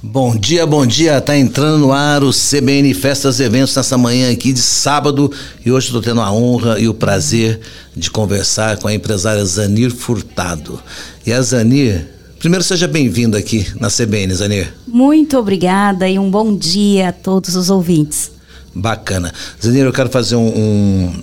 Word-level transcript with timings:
Bom 0.00 0.36
dia, 0.36 0.64
bom 0.64 0.86
dia. 0.86 1.20
Tá 1.20 1.36
entrando 1.36 1.78
no 1.78 1.92
ar 1.92 2.22
o 2.22 2.30
CBN 2.30 2.94
Festas 2.94 3.40
e 3.40 3.42
Eventos 3.42 3.74
nessa 3.74 3.98
manhã 3.98 4.30
aqui 4.30 4.52
de 4.52 4.60
sábado 4.60 5.30
e 5.66 5.72
hoje 5.72 5.86
estou 5.86 6.00
tendo 6.00 6.20
a 6.20 6.32
honra 6.32 6.78
e 6.78 6.88
o 6.88 6.94
prazer 6.94 7.60
de 7.96 8.08
conversar 8.08 8.78
com 8.78 8.86
a 8.86 8.94
empresária 8.94 9.44
Zanir 9.44 9.90
Furtado. 9.90 10.80
E 11.26 11.32
a 11.32 11.42
Zanir, 11.42 12.06
primeiro 12.38 12.62
seja 12.62 12.86
bem-vindo 12.86 13.36
aqui 13.36 13.66
na 13.80 13.88
CBN, 13.88 14.32
Zanir. 14.34 14.72
Muito 14.86 15.36
obrigada 15.36 16.08
e 16.08 16.16
um 16.16 16.30
bom 16.30 16.56
dia 16.56 17.08
a 17.08 17.12
todos 17.12 17.56
os 17.56 17.68
ouvintes. 17.68 18.30
Bacana. 18.72 19.34
Zanir, 19.60 19.84
eu 19.84 19.92
quero 19.92 20.10
fazer 20.10 20.36
um, 20.36 20.46
um, 20.46 21.22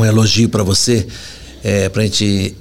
um 0.00 0.04
elogio 0.04 0.50
para 0.50 0.62
você, 0.62 1.06
é, 1.64 1.88
para 1.88 2.02
a 2.02 2.04
gente 2.04 2.54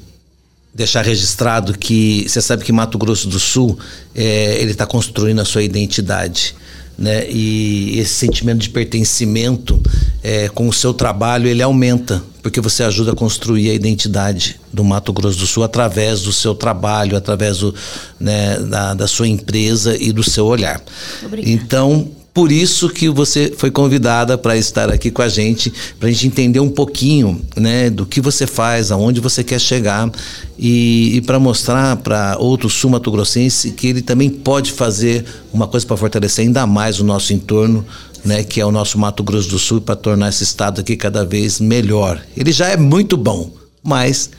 deixar 0.76 1.06
registrado 1.06 1.78
que 1.78 2.26
você 2.28 2.42
sabe 2.42 2.66
que 2.66 2.74
Mato 2.74 2.98
Grosso 2.98 3.30
do 3.30 3.40
Sul 3.40 3.80
é, 4.14 4.62
ele 4.62 4.72
está 4.72 4.86
construindo 4.86 5.40
a 5.40 5.46
sua 5.46 5.64
identidade. 5.64 6.54
Né? 6.98 7.30
E 7.30 7.98
esse 7.98 8.14
sentimento 8.14 8.60
de 8.60 8.70
pertencimento 8.70 9.82
é, 10.22 10.50
com 10.50 10.68
o 10.68 10.74
seu 10.74 10.94
trabalho 10.94 11.48
ele 11.48 11.62
aumenta 11.62 12.24
porque 12.42 12.62
você 12.62 12.84
ajuda 12.84 13.12
a 13.12 13.16
construir 13.16 13.72
a 13.72 13.74
identidade 13.74 14.60
do 14.72 14.84
Mato 14.84 15.12
Grosso 15.12 15.40
do 15.40 15.48
Sul 15.48 15.64
através 15.64 16.22
do 16.22 16.32
seu 16.32 16.54
trabalho, 16.54 17.18
através 17.18 17.58
do, 17.58 17.74
né, 18.20 18.60
da, 18.60 18.94
da 18.94 19.08
sua 19.08 19.28
empresa 19.28 19.98
e 19.98 20.12
do 20.12 20.24
seu 20.24 20.46
olhar. 20.46 20.82
Obrigada. 21.24 21.50
Então 21.50 22.12
por 22.36 22.52
isso 22.52 22.90
que 22.90 23.08
você 23.08 23.54
foi 23.58 23.72
convidada 23.72 24.38
para 24.38 24.58
estar 24.58 24.92
aqui 24.92 25.10
com 25.10 25.22
a 25.22 25.30
gente, 25.30 25.72
para 25.98 26.10
a 26.10 26.12
gente 26.12 26.28
entender 26.28 26.60
um 26.60 26.70
pouquinho 26.70 27.42
né, 27.56 27.90
do 27.90 28.06
que 28.06 28.20
você 28.20 28.46
faz, 28.46 28.92
aonde 28.92 29.22
você 29.22 29.42
quer 29.42 29.58
chegar 29.58 30.12
e, 30.60 31.16
e 31.16 31.22
para 31.22 31.40
mostrar 31.40 31.96
para 31.96 32.36
outro 32.38 32.70
sul-mato-grossense 32.70 33.72
que 33.72 33.88
ele 33.88 34.02
também 34.02 34.30
pode 34.30 34.74
fazer 34.74 35.24
uma 35.54 35.66
coisa 35.66 35.86
para 35.88 35.96
fortalecer 35.96 36.44
ainda 36.44 36.68
mais 36.68 37.00
o 37.00 37.06
nosso 37.06 37.32
entorno, 37.32 37.86
né, 38.26 38.44
que 38.44 38.60
é 38.60 38.66
o 38.66 38.72
nosso 38.72 39.00
Mato 39.00 39.24
Grosso 39.24 39.48
do 39.48 39.58
Sul, 39.58 39.80
para 39.80 39.96
tornar 39.96 40.28
esse 40.28 40.44
estado 40.44 40.82
aqui 40.82 40.98
cada 40.98 41.24
vez 41.24 41.62
melhor. 41.62 42.22
Ele 42.36 42.52
já 42.52 42.68
é 42.68 42.76
muito 42.76 43.16
bom, 43.16 43.50
mas 43.82 44.30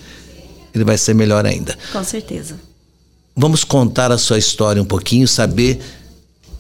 ele 0.75 0.85
vai 0.85 0.99
ser 0.99 1.15
melhor 1.15 1.47
ainda. 1.47 1.75
Com 1.91 2.05
certeza. 2.05 2.57
Vamos 3.35 3.65
contar 3.65 4.13
a 4.13 4.19
sua 4.19 4.37
história 4.37 4.83
um 4.83 4.87
pouquinho, 4.87 5.27
saber 5.27 5.81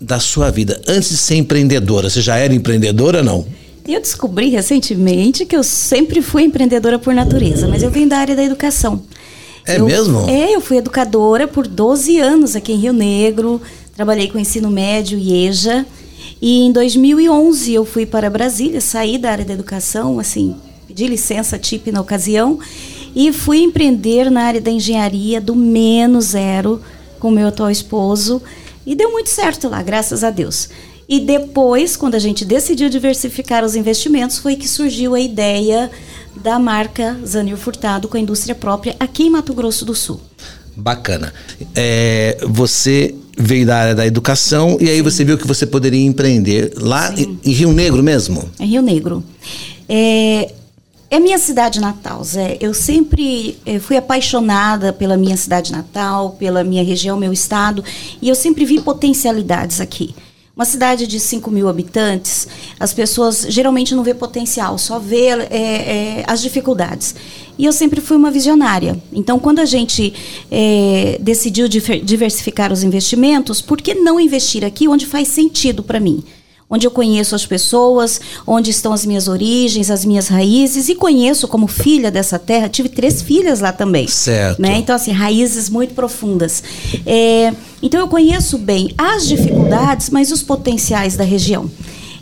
da 0.00 0.20
sua 0.20 0.50
vida 0.50 0.80
antes 0.86 1.10
de 1.10 1.16
ser 1.16 1.36
empreendedora? 1.36 2.10
Você 2.10 2.20
já 2.20 2.36
era 2.36 2.54
empreendedora 2.54 3.18
ou 3.18 3.24
não? 3.24 3.46
Eu 3.88 4.00
descobri 4.00 4.48
recentemente 4.48 5.46
que 5.46 5.56
eu 5.56 5.62
sempre 5.62 6.20
fui 6.20 6.42
empreendedora 6.42 6.98
por 6.98 7.14
natureza, 7.14 7.68
mas 7.68 7.82
eu 7.82 7.90
venho 7.90 8.08
da 8.08 8.18
área 8.18 8.34
da 8.34 8.42
educação. 8.42 9.02
É 9.64 9.78
eu, 9.78 9.86
mesmo? 9.86 10.28
É, 10.28 10.54
eu 10.54 10.60
fui 10.60 10.76
educadora 10.76 11.46
por 11.46 11.66
12 11.66 12.18
anos 12.18 12.56
aqui 12.56 12.72
em 12.72 12.76
Rio 12.76 12.92
Negro, 12.92 13.60
trabalhei 13.94 14.28
com 14.28 14.38
ensino 14.38 14.70
médio 14.70 15.18
e 15.18 15.46
EJA. 15.46 15.86
E 16.40 16.64
em 16.64 16.72
2011 16.72 17.72
eu 17.72 17.84
fui 17.84 18.04
para 18.04 18.28
Brasília, 18.28 18.80
saí 18.80 19.18
da 19.18 19.30
área 19.30 19.44
da 19.44 19.54
educação, 19.54 20.18
assim, 20.18 20.56
pedi 20.86 21.06
licença 21.06 21.58
TIP 21.58 21.90
na 21.90 22.00
ocasião 22.00 22.58
e 23.14 23.32
fui 23.32 23.58
empreender 23.58 24.30
na 24.30 24.42
área 24.42 24.60
da 24.60 24.70
engenharia 24.70 25.40
do 25.40 25.54
menos 25.54 26.26
zero 26.26 26.80
com 27.18 27.30
meu 27.30 27.48
atual 27.48 27.70
esposo. 27.70 28.42
E 28.86 28.94
deu 28.94 29.10
muito 29.10 29.30
certo 29.30 29.68
lá, 29.68 29.82
graças 29.82 30.22
a 30.22 30.30
Deus. 30.30 30.68
E 31.08 31.20
depois, 31.20 31.96
quando 31.96 32.14
a 32.16 32.18
gente 32.18 32.44
decidiu 32.44 32.88
diversificar 32.88 33.64
os 33.64 33.76
investimentos, 33.76 34.38
foi 34.38 34.56
que 34.56 34.68
surgiu 34.68 35.14
a 35.14 35.20
ideia 35.20 35.90
da 36.42 36.58
marca 36.58 37.18
Zanil 37.24 37.56
Furtado 37.56 38.08
com 38.08 38.16
a 38.16 38.20
indústria 38.20 38.54
própria 38.54 38.94
aqui 38.98 39.24
em 39.24 39.30
Mato 39.30 39.54
Grosso 39.54 39.84
do 39.84 39.94
Sul. 39.94 40.20
Bacana. 40.76 41.32
É, 41.74 42.38
você 42.46 43.14
veio 43.38 43.66
da 43.66 43.76
área 43.76 43.94
da 43.94 44.06
educação 44.06 44.76
e 44.80 44.90
aí 44.90 44.96
Sim. 44.96 45.02
você 45.02 45.24
viu 45.24 45.38
que 45.38 45.46
você 45.46 45.66
poderia 45.66 46.04
empreender 46.04 46.72
lá 46.76 47.14
em, 47.16 47.38
em, 47.44 47.52
Rio 47.52 47.72
Negro 47.72 48.02
mesmo? 48.02 48.48
Em 48.58 48.66
Rio 48.66 48.82
Negro. 48.82 49.24
É, 49.88 50.52
é 51.10 51.20
minha 51.20 51.38
cidade 51.38 51.80
natal, 51.80 52.22
Zé. 52.24 52.58
Eu 52.60 52.74
sempre 52.74 53.58
eh, 53.64 53.78
fui 53.78 53.96
apaixonada 53.96 54.92
pela 54.92 55.16
minha 55.16 55.36
cidade 55.36 55.70
natal, 55.70 56.30
pela 56.38 56.64
minha 56.64 56.82
região, 56.82 57.16
meu 57.16 57.32
estado, 57.32 57.84
e 58.20 58.28
eu 58.28 58.34
sempre 58.34 58.64
vi 58.64 58.80
potencialidades 58.80 59.80
aqui. 59.80 60.14
Uma 60.54 60.64
cidade 60.64 61.06
de 61.06 61.20
5 61.20 61.50
mil 61.50 61.68
habitantes, 61.68 62.48
as 62.80 62.92
pessoas 62.92 63.46
geralmente 63.48 63.94
não 63.94 64.02
vê 64.02 64.14
potencial, 64.14 64.78
só 64.78 64.98
vê 64.98 65.26
é, 65.26 65.44
é, 65.50 66.24
as 66.26 66.40
dificuldades. 66.40 67.14
E 67.58 67.66
eu 67.66 67.72
sempre 67.72 68.00
fui 68.00 68.16
uma 68.16 68.30
visionária. 68.30 69.00
Então, 69.12 69.38
quando 69.38 69.58
a 69.58 69.66
gente 69.66 70.14
decidiu 71.20 71.68
diversificar 71.68 72.72
os 72.72 72.82
investimentos, 72.82 73.60
por 73.60 73.80
que 73.80 73.94
não 73.94 74.18
investir 74.18 74.64
aqui 74.64 74.88
onde 74.88 75.06
faz 75.06 75.28
sentido 75.28 75.82
para 75.82 76.00
mim? 76.00 76.24
Onde 76.68 76.86
eu 76.86 76.90
conheço 76.90 77.34
as 77.34 77.46
pessoas, 77.46 78.20
onde 78.46 78.70
estão 78.70 78.92
as 78.92 79.06
minhas 79.06 79.28
origens, 79.28 79.90
as 79.90 80.04
minhas 80.04 80.28
raízes 80.28 80.88
e 80.88 80.94
conheço 80.94 81.46
como 81.46 81.66
filha 81.66 82.10
dessa 82.10 82.38
terra. 82.38 82.68
Tive 82.68 82.88
três 82.88 83.22
filhas 83.22 83.60
lá 83.60 83.72
também. 83.72 84.08
Certo. 84.08 84.60
Né? 84.60 84.78
Então, 84.78 84.94
assim, 84.94 85.12
raízes 85.12 85.70
muito 85.70 85.94
profundas. 85.94 86.62
É, 87.06 87.52
então, 87.82 88.00
eu 88.00 88.08
conheço 88.08 88.58
bem 88.58 88.92
as 88.98 89.26
dificuldades, 89.26 90.10
mas 90.10 90.32
os 90.32 90.42
potenciais 90.42 91.16
da 91.16 91.24
região. 91.24 91.70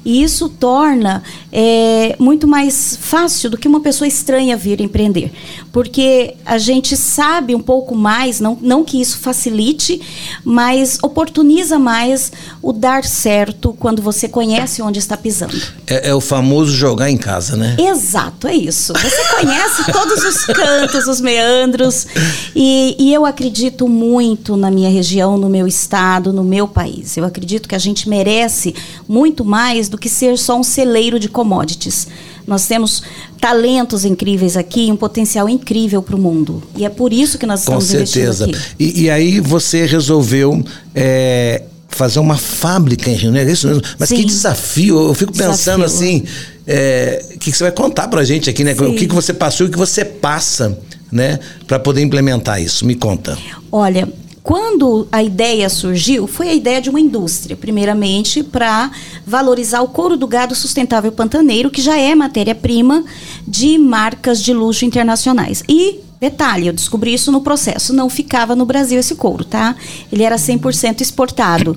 E 0.05 0.23
isso 0.23 0.49
torna 0.49 1.23
é, 1.51 2.15
muito 2.19 2.47
mais 2.47 2.99
fácil 3.01 3.49
do 3.49 3.57
que 3.57 3.67
uma 3.67 3.81
pessoa 3.81 4.07
estranha 4.07 4.57
vir 4.57 4.81
empreender. 4.81 5.33
Porque 5.73 6.35
a 6.45 6.59
gente 6.59 6.97
sabe 6.97 7.55
um 7.55 7.61
pouco 7.61 7.95
mais, 7.95 8.39
não, 8.39 8.59
não 8.61 8.85
que 8.85 9.01
isso 9.01 9.19
facilite, 9.19 10.01
mas 10.45 10.99
oportuniza 11.03 11.79
mais 11.79 12.31
o 12.61 12.73
dar 12.73 13.05
certo 13.05 13.75
quando 13.79 14.03
você 14.03 14.29
conhece 14.29 14.83
onde 14.83 14.99
está 14.99 15.17
pisando. 15.17 15.57
É, 15.87 16.11
é 16.11 16.15
o 16.15 16.21
famoso 16.21 16.73
jogar 16.73 17.11
em 17.11 17.17
casa, 17.17 17.57
né? 17.57 17.77
Exato, 17.79 18.47
é 18.47 18.55
isso. 18.55 18.93
Você 18.93 19.25
conhece 19.41 19.93
todos 19.93 20.23
os 20.23 20.45
cantos, 20.47 21.07
os 21.07 21.21
meandros. 21.21 22.07
E, 22.55 22.97
e 22.99 23.15
eu 23.15 23.25
acredito 23.25 23.89
muito 23.89 24.57
na 24.57 24.71
minha 24.71 24.91
região, 24.91 25.39
no 25.39 25.49
meu 25.49 25.67
estado, 25.67 26.33
no 26.33 26.45
meu 26.45 26.69
país. 26.69 27.17
Eu 27.17 27.25
acredito 27.25 27.69
que 27.69 27.75
a 27.75 27.79
gente 27.79 28.09
merece 28.09 28.75
muito 29.09 29.45
mais 29.45 29.89
do 29.95 29.99
que 29.99 30.09
ser 30.09 30.37
só 30.37 30.59
um 30.59 30.65
celeiro 30.65 31.21
de 31.21 31.29
commodities. 31.29 32.09
Nós 32.45 32.67
temos 32.67 33.05
talentos 33.41 34.05
incríveis 34.05 34.57
aqui, 34.57 34.91
um 34.91 34.97
potencial 34.97 35.49
incrível 35.49 36.03
para 36.03 36.17
o 36.17 36.19
mundo. 36.19 36.61
E 36.77 36.85
é 36.85 36.89
por 36.89 37.13
isso 37.13 37.39
que 37.39 37.47
nós 37.47 37.61
estamos 37.61 37.85
Com 37.85 37.91
certeza. 37.91 38.51
E, 38.79 39.05
e 39.05 39.11
aí 39.11 39.39
você 39.39 39.87
resolveu 39.87 40.65
é, 40.95 41.63
fazer 41.89 42.19
uma 42.19 42.37
fábrica 42.37 43.09
em 43.09 43.15
Rio 43.15 43.31
Negro, 43.31 43.51
é 43.51 43.53
isso 43.53 43.69
mesmo? 43.69 43.83
Mas 43.97 44.09
Sim. 44.09 44.17
que 44.17 44.25
desafio! 44.25 45.09
Eu 45.09 45.15
fico 45.15 45.33
pensando 45.33 45.85
desafio. 45.85 45.85
assim, 45.85 46.25
é, 46.67 47.25
o 47.37 47.39
que, 47.39 47.53
que, 47.53 47.57
você 47.57 47.63
vai 47.63 47.73
contar 47.73 48.09
para 48.09 48.21
a 48.21 48.25
gente 48.25 48.51
aqui, 48.51 48.65
né? 48.65 48.75
Sim. 48.75 48.87
O 48.87 48.97
que, 48.97 49.07
que 49.07 49.15
você 49.15 49.33
passou 49.33 49.65
e 49.65 49.69
o 49.69 49.73
que 49.73 49.79
você 49.79 50.05
passa, 50.05 50.77
né? 51.11 51.39
Para 51.69 51.79
poder 51.79 52.03
implementar 52.03 52.61
isso. 52.61 52.85
Me 52.85 52.97
conta. 52.97 53.39
Olha, 53.71 54.09
quando 54.45 55.09
a 55.11 55.23
ideia 55.23 55.71
surgiu, 55.71 56.27
foi 56.27 56.51
a 56.51 56.55
ideia 56.55 56.79
de 56.79 56.91
uma 56.91 57.01
indústria, 57.01 57.57
primeiramente 57.57 58.43
para 58.43 58.91
valorizar 59.27 59.81
o 59.81 59.89
couro 59.89 60.19
do 60.19 60.27
gado 60.27 60.55
sustentável 60.55 61.11
pantaneiro, 61.11 61.71
que 61.71 61.81
já 61.81 61.99
é 61.99 62.15
matéria-prima 62.15 63.03
de 63.49 63.79
marcas 63.79 64.43
de 64.43 64.53
luxo 64.53 64.85
internacionais. 64.85 65.63
E 65.67 66.04
Detalhe, 66.21 66.69
eu 66.69 66.73
descobri 66.73 67.13
isso 67.13 67.31
no 67.31 67.41
processo. 67.41 67.93
Não 67.93 68.09
ficava 68.09 68.55
no 68.55 68.65
Brasil 68.65 68.99
esse 68.99 69.15
couro, 69.15 69.45
tá? 69.45 69.77
Ele 70.11 70.23
era 70.23 70.37
100% 70.37 71.01
exportado. 71.01 71.77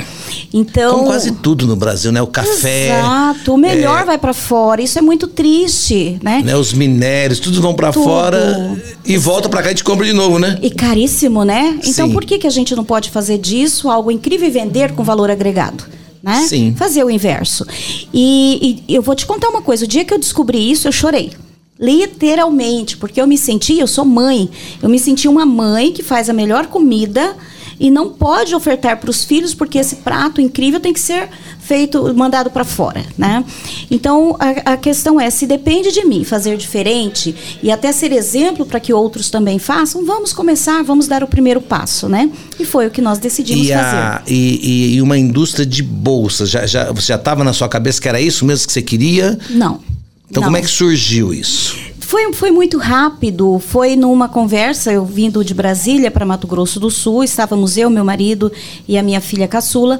Então, 0.53 0.95
Como 0.95 1.07
quase 1.07 1.31
tudo 1.31 1.67
no 1.67 1.75
Brasil, 1.75 2.11
né? 2.11 2.21
O 2.21 2.27
café. 2.27 2.99
Exato. 2.99 3.53
O 3.53 3.57
melhor 3.57 4.03
é, 4.03 4.05
vai 4.05 4.17
para 4.17 4.33
fora. 4.33 4.81
Isso 4.81 4.97
é 4.97 5.01
muito 5.01 5.27
triste, 5.27 6.17
né? 6.21 6.41
né? 6.43 6.55
Os 6.55 6.71
minérios, 6.73 7.39
tudo 7.39 7.61
vão 7.61 7.73
para 7.73 7.91
fora 7.91 8.81
e 9.05 9.17
volta 9.17 9.49
para 9.49 9.61
cá 9.61 9.67
e 9.67 9.69
a 9.69 9.71
gente 9.73 9.83
compra 9.83 10.05
de 10.05 10.13
novo, 10.13 10.39
né? 10.39 10.57
E 10.61 10.69
caríssimo, 10.69 11.43
né? 11.43 11.79
Então, 11.83 12.07
Sim. 12.07 12.13
por 12.13 12.23
que, 12.23 12.37
que 12.37 12.47
a 12.47 12.51
gente 12.51 12.75
não 12.75 12.83
pode 12.83 13.09
fazer 13.09 13.37
disso 13.37 13.89
algo 13.89 14.11
incrível 14.11 14.47
e 14.47 14.51
vender 14.51 14.93
com 14.93 15.03
valor 15.03 15.29
agregado? 15.29 15.83
Né? 16.21 16.45
Sim. 16.47 16.73
Fazer 16.75 17.03
o 17.03 17.09
inverso. 17.09 17.65
E, 18.13 18.83
e 18.87 18.95
eu 18.95 19.01
vou 19.01 19.15
te 19.15 19.25
contar 19.25 19.49
uma 19.49 19.61
coisa. 19.61 19.85
O 19.85 19.87
dia 19.87 20.03
que 20.05 20.13
eu 20.13 20.19
descobri 20.19 20.71
isso, 20.71 20.87
eu 20.87 20.91
chorei. 20.91 21.31
Literalmente, 21.79 22.97
porque 22.97 23.21
eu 23.21 23.27
me 23.27 23.37
senti, 23.37 23.79
eu 23.79 23.87
sou 23.87 24.05
mãe, 24.05 24.49
eu 24.81 24.89
me 24.89 24.99
senti 24.99 25.27
uma 25.27 25.45
mãe 25.45 25.91
que 25.91 26.01
faz 26.01 26.29
a 26.29 26.33
melhor 26.33 26.67
comida 26.67 27.35
e 27.79 27.91
não 27.91 28.09
pode 28.09 28.55
ofertar 28.55 28.97
para 28.97 29.09
os 29.09 29.23
filhos 29.23 29.53
porque 29.53 29.77
esse 29.77 29.97
prato 29.97 30.41
incrível 30.41 30.79
tem 30.79 30.91
que 30.91 30.99
ser 30.99 31.29
feito, 31.59 32.13
mandado 32.15 32.49
para 32.49 32.63
fora, 32.63 33.05
né? 33.17 33.43
Então 33.91 34.35
a, 34.39 34.73
a, 34.73 34.77
questão 34.77 35.19
é 35.19 35.29
se 35.29 35.45
depende 35.45 35.91
de 35.91 36.03
mim 36.05 36.23
fazer 36.23 36.57
diferente 36.57 37.35
e 37.61 37.69
até 37.69 37.91
ser 37.91 38.11
exemplo 38.11 38.65
para 38.65 38.79
que 38.79 38.93
outros 38.93 39.29
também 39.29 39.59
façam, 39.59 40.05
vamos 40.05 40.33
começar, 40.33 40.81
vamos 40.83 41.07
dar 41.07 41.23
o 41.23 41.27
primeiro 41.27 41.61
passo, 41.61 42.07
né? 42.07 42.31
E 42.59 42.65
foi 42.65 42.87
o 42.87 42.91
que 42.91 43.01
nós 43.01 43.19
decidimos 43.19 43.67
e 43.67 43.73
a, 43.73 44.21
fazer. 44.21 44.33
E, 44.33 44.95
e, 44.95 45.01
uma 45.01 45.17
indústria 45.17 45.65
de 45.65 45.83
bolsas, 45.83 46.49
já, 46.49 46.65
já, 46.65 46.91
você 46.91 47.07
já 47.07 47.15
estava 47.15 47.43
na 47.43 47.53
sua 47.53 47.67
cabeça 47.67 48.01
que 48.01 48.07
era 48.07 48.19
isso 48.19 48.45
mesmo 48.45 48.65
que 48.65 48.73
você 48.73 48.81
queria? 48.81 49.37
Não. 49.49 49.96
Então, 50.29 50.41
Não. 50.41 50.47
como 50.47 50.57
é 50.57 50.61
que 50.61 50.67
surgiu 50.67 51.33
isso? 51.33 51.87
Foi, 52.07 52.31
foi 52.31 52.51
muito 52.51 52.77
rápido. 52.77 53.59
Foi 53.59 53.97
numa 53.97 54.29
conversa, 54.29 54.93
eu 54.93 55.03
vindo 55.03 55.43
de 55.43 55.53
Brasília 55.53 56.09
para 56.09 56.25
Mato 56.25 56.47
Grosso 56.47 56.79
do 56.79 56.89
Sul, 56.89 57.21
estávamos 57.21 57.75
eu, 57.75 57.89
meu 57.89 58.05
marido 58.05 58.49
e 58.87 58.97
a 58.97 59.03
minha 59.03 59.19
filha 59.19 59.45
caçula, 59.45 59.99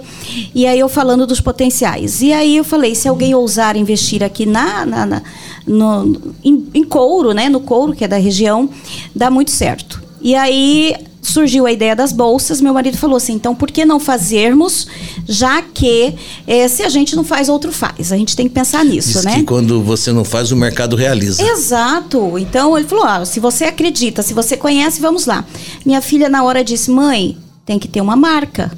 e 0.56 0.66
aí 0.66 0.80
eu 0.80 0.88
falando 0.88 1.28
dos 1.28 1.42
potenciais. 1.42 2.22
E 2.22 2.32
aí 2.32 2.56
eu 2.56 2.64
falei: 2.64 2.96
se 2.96 3.10
alguém 3.10 3.36
ousar 3.36 3.76
investir 3.76 4.24
aqui 4.24 4.46
na, 4.46 4.86
na, 4.86 5.06
na 5.06 5.24
no, 5.66 6.34
em, 6.42 6.66
em 6.74 6.84
couro, 6.86 7.34
né, 7.34 7.50
no 7.50 7.60
couro, 7.60 7.94
que 7.94 8.06
é 8.06 8.08
da 8.08 8.18
região, 8.18 8.70
dá 9.14 9.30
muito 9.30 9.52
certo. 9.52 10.02
E 10.22 10.34
aí 10.34 10.96
surgiu 11.22 11.66
a 11.66 11.72
ideia 11.72 11.96
das 11.96 12.12
bolsas, 12.12 12.62
meu 12.62 12.74
marido 12.74 12.98
falou 12.98 13.18
assim: 13.18 13.34
então 13.34 13.54
por 13.54 13.72
que 13.72 13.86
não 13.86 14.00
fazermos, 14.00 14.88
já 15.28 15.62
que 15.62 16.16
é, 16.46 16.68
se 16.68 16.84
a 16.84 16.90
gente 16.90 17.16
não 17.16 17.24
faz, 17.24 17.50
outro 17.50 17.72
faz? 17.72 18.12
A 18.12 18.18
gente 18.18 18.36
tem 18.36 18.48
que 18.48 18.54
pensar 18.54 18.84
nisso, 18.86 19.14
Diz 19.14 19.24
né? 19.24 19.36
Que 19.36 19.44
quando 19.44 19.82
você 19.82 20.12
não 20.12 20.24
faz, 20.24 20.52
o 20.52 20.56
mercado 20.56 20.96
realiza. 20.96 21.44
Exato. 21.44 22.38
Então 22.38 22.78
ele 22.78 22.88
falou: 22.88 23.06
ah, 23.06 23.26
se 23.26 23.40
você 23.40 23.66
acredita, 23.66 24.22
se 24.22 24.34
você 24.34 24.56
conhece, 24.56 25.02
vamos 25.02 25.26
lá. 25.26 25.46
Minha 25.86 26.02
filha, 26.02 26.30
na 26.30 26.44
hora, 26.44 26.64
disse: 26.64 26.90
mãe, 26.92 27.38
tem 27.66 27.78
que 27.78 27.88
ter 27.88 28.02
uma 28.02 28.16
marca. 28.16 28.72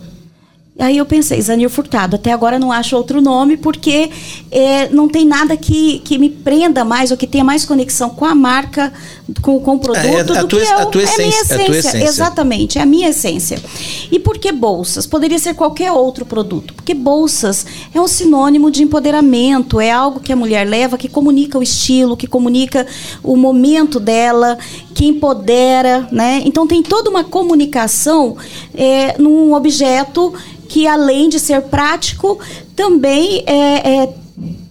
Aí 0.80 0.98
eu 0.98 1.06
pensei, 1.06 1.42
Zanir 1.42 1.70
Furtado, 1.70 2.16
até 2.16 2.32
agora 2.32 2.58
não 2.58 2.72
acho 2.72 2.96
outro 2.96 3.22
nome, 3.22 3.58
porque 3.58 4.10
é, 4.50 4.88
não 4.90 5.10
tem 5.10 5.26
nada 5.26 5.58
que, 5.58 6.00
que 6.00 6.18
me 6.18 6.30
prenda 6.30 6.86
mais 6.86 7.12
ou 7.12 7.18
que 7.18 7.28
tenha 7.28 7.44
mais 7.44 7.66
conexão 7.66 8.10
com 8.10 8.24
a 8.24 8.34
marca, 8.34 8.94
com, 9.42 9.60
com 9.60 9.76
o 9.76 9.80
produto, 9.80 10.34
é, 10.34 10.38
é 10.38 10.42
do 10.42 10.48
tua, 10.48 10.60
que 10.62 10.66
é, 10.66 10.72
a 10.72 10.86
tua 10.86 11.04
essência, 11.04 11.22
é 11.22 11.26
a 11.26 11.28
minha 11.28 11.30
essência. 11.42 11.56
A 11.56 11.66
tua 11.66 11.78
essência. 11.78 12.08
Exatamente, 12.08 12.80
é 12.80 12.82
a 12.82 12.86
minha 12.86 13.10
essência. 13.10 13.62
E 14.10 14.18
por 14.20 14.38
que 14.38 14.54
bolsas? 14.54 15.06
Poderia 15.06 15.38
ser 15.38 15.54
qualquer 15.54 15.92
outro 15.92 16.26
produto, 16.26 16.74
porque 16.74 16.94
bolsas 16.94 17.66
é 17.94 18.00
um 18.00 18.08
sinônimo 18.08 18.72
de 18.72 18.82
empoderamento, 18.82 19.82
é 19.82 19.92
algo 19.92 20.22
que 20.22 20.32
a 20.32 20.36
mulher 20.36 20.66
leva, 20.66 20.98
que 20.98 21.10
comunica 21.10 21.60
o 21.60 21.64
estilo, 21.64 22.16
que 22.16 22.26
comunica 22.26 22.88
o 23.22 23.36
momento 23.36 24.00
dela, 24.00 24.58
que 24.96 25.06
empodera, 25.06 26.08
né? 26.10 26.42
Então 26.46 26.66
tem 26.66 26.82
toda 26.82 27.10
uma 27.10 27.24
comunicação 27.24 28.38
é, 28.74 29.16
num 29.20 29.54
objeto 29.54 30.34
que 30.70 30.88
além 30.88 31.28
de 31.28 31.40
ser 31.40 31.64
prático, 31.64 32.40
também 32.76 33.44
é, 33.46 34.04
é 34.04 34.14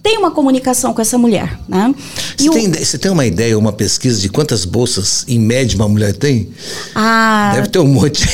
tem 0.02 0.16
uma 0.16 0.30
comunicação 0.30 0.94
com 0.94 1.02
essa 1.02 1.18
mulher. 1.18 1.58
Né? 1.68 1.94
Você, 2.36 2.50
tem, 2.50 2.72
você 2.72 2.98
tem 2.98 3.10
uma 3.10 3.26
ideia, 3.26 3.58
uma 3.58 3.72
pesquisa 3.72 4.20
de 4.20 4.28
quantas 4.28 4.64
bolsas, 4.64 5.24
em 5.28 5.38
média, 5.38 5.76
uma 5.76 5.88
mulher 5.88 6.14
tem? 6.14 6.48
Ah, 6.94 7.52
Deve 7.54 7.68
ter 7.68 7.78
um 7.78 7.88
monte. 7.88 8.28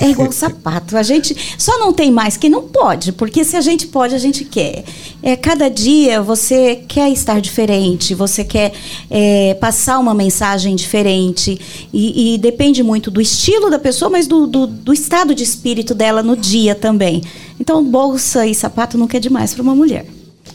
É 0.00 0.08
igual 0.08 0.32
sapato. 0.32 0.96
A 0.96 1.02
gente 1.02 1.36
só 1.58 1.78
não 1.78 1.92
tem 1.92 2.10
mais 2.10 2.36
que 2.36 2.48
não 2.48 2.62
pode, 2.62 3.12
porque 3.12 3.44
se 3.44 3.54
a 3.54 3.60
gente 3.60 3.86
pode, 3.86 4.14
a 4.14 4.18
gente 4.18 4.46
quer. 4.46 4.82
É, 5.22 5.36
cada 5.36 5.68
dia 5.68 6.22
você 6.22 6.76
quer 6.88 7.10
estar 7.10 7.38
diferente, 7.38 8.14
você 8.14 8.42
quer 8.42 8.72
é, 9.10 9.54
passar 9.60 9.98
uma 9.98 10.14
mensagem 10.14 10.74
diferente. 10.74 11.60
E, 11.92 12.34
e, 12.34 12.38
depende 12.38 12.82
muito 12.82 13.10
do 13.10 13.20
estilo 13.20 13.68
da 13.68 13.78
pessoa, 13.78 14.10
mas 14.10 14.26
do, 14.26 14.46
do, 14.46 14.66
do 14.66 14.92
estado 14.92 15.34
de 15.34 15.44
espírito 15.44 15.94
dela 15.94 16.22
no 16.22 16.34
dia 16.34 16.74
também. 16.74 17.22
Então, 17.60 17.84
bolsa 17.84 18.46
e 18.46 18.54
sapato 18.54 18.96
nunca 18.96 19.18
é 19.18 19.20
demais 19.20 19.52
para 19.52 19.62
uma 19.62 19.74
mulher. 19.74 20.06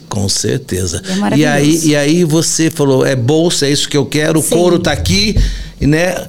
Com 0.08 0.28
certeza. 0.28 1.02
É 1.32 1.36
e, 1.36 1.46
aí, 1.46 1.80
e 1.84 1.96
aí 1.96 2.24
você 2.24 2.70
falou, 2.70 3.04
é 3.04 3.16
bolsa, 3.16 3.66
é 3.66 3.70
isso 3.70 3.88
que 3.88 3.96
eu 3.96 4.06
quero, 4.06 4.40
Sim. 4.40 4.46
o 4.46 4.58
couro 4.58 4.78
tá 4.78 4.92
aqui, 4.92 5.36
né? 5.80 6.26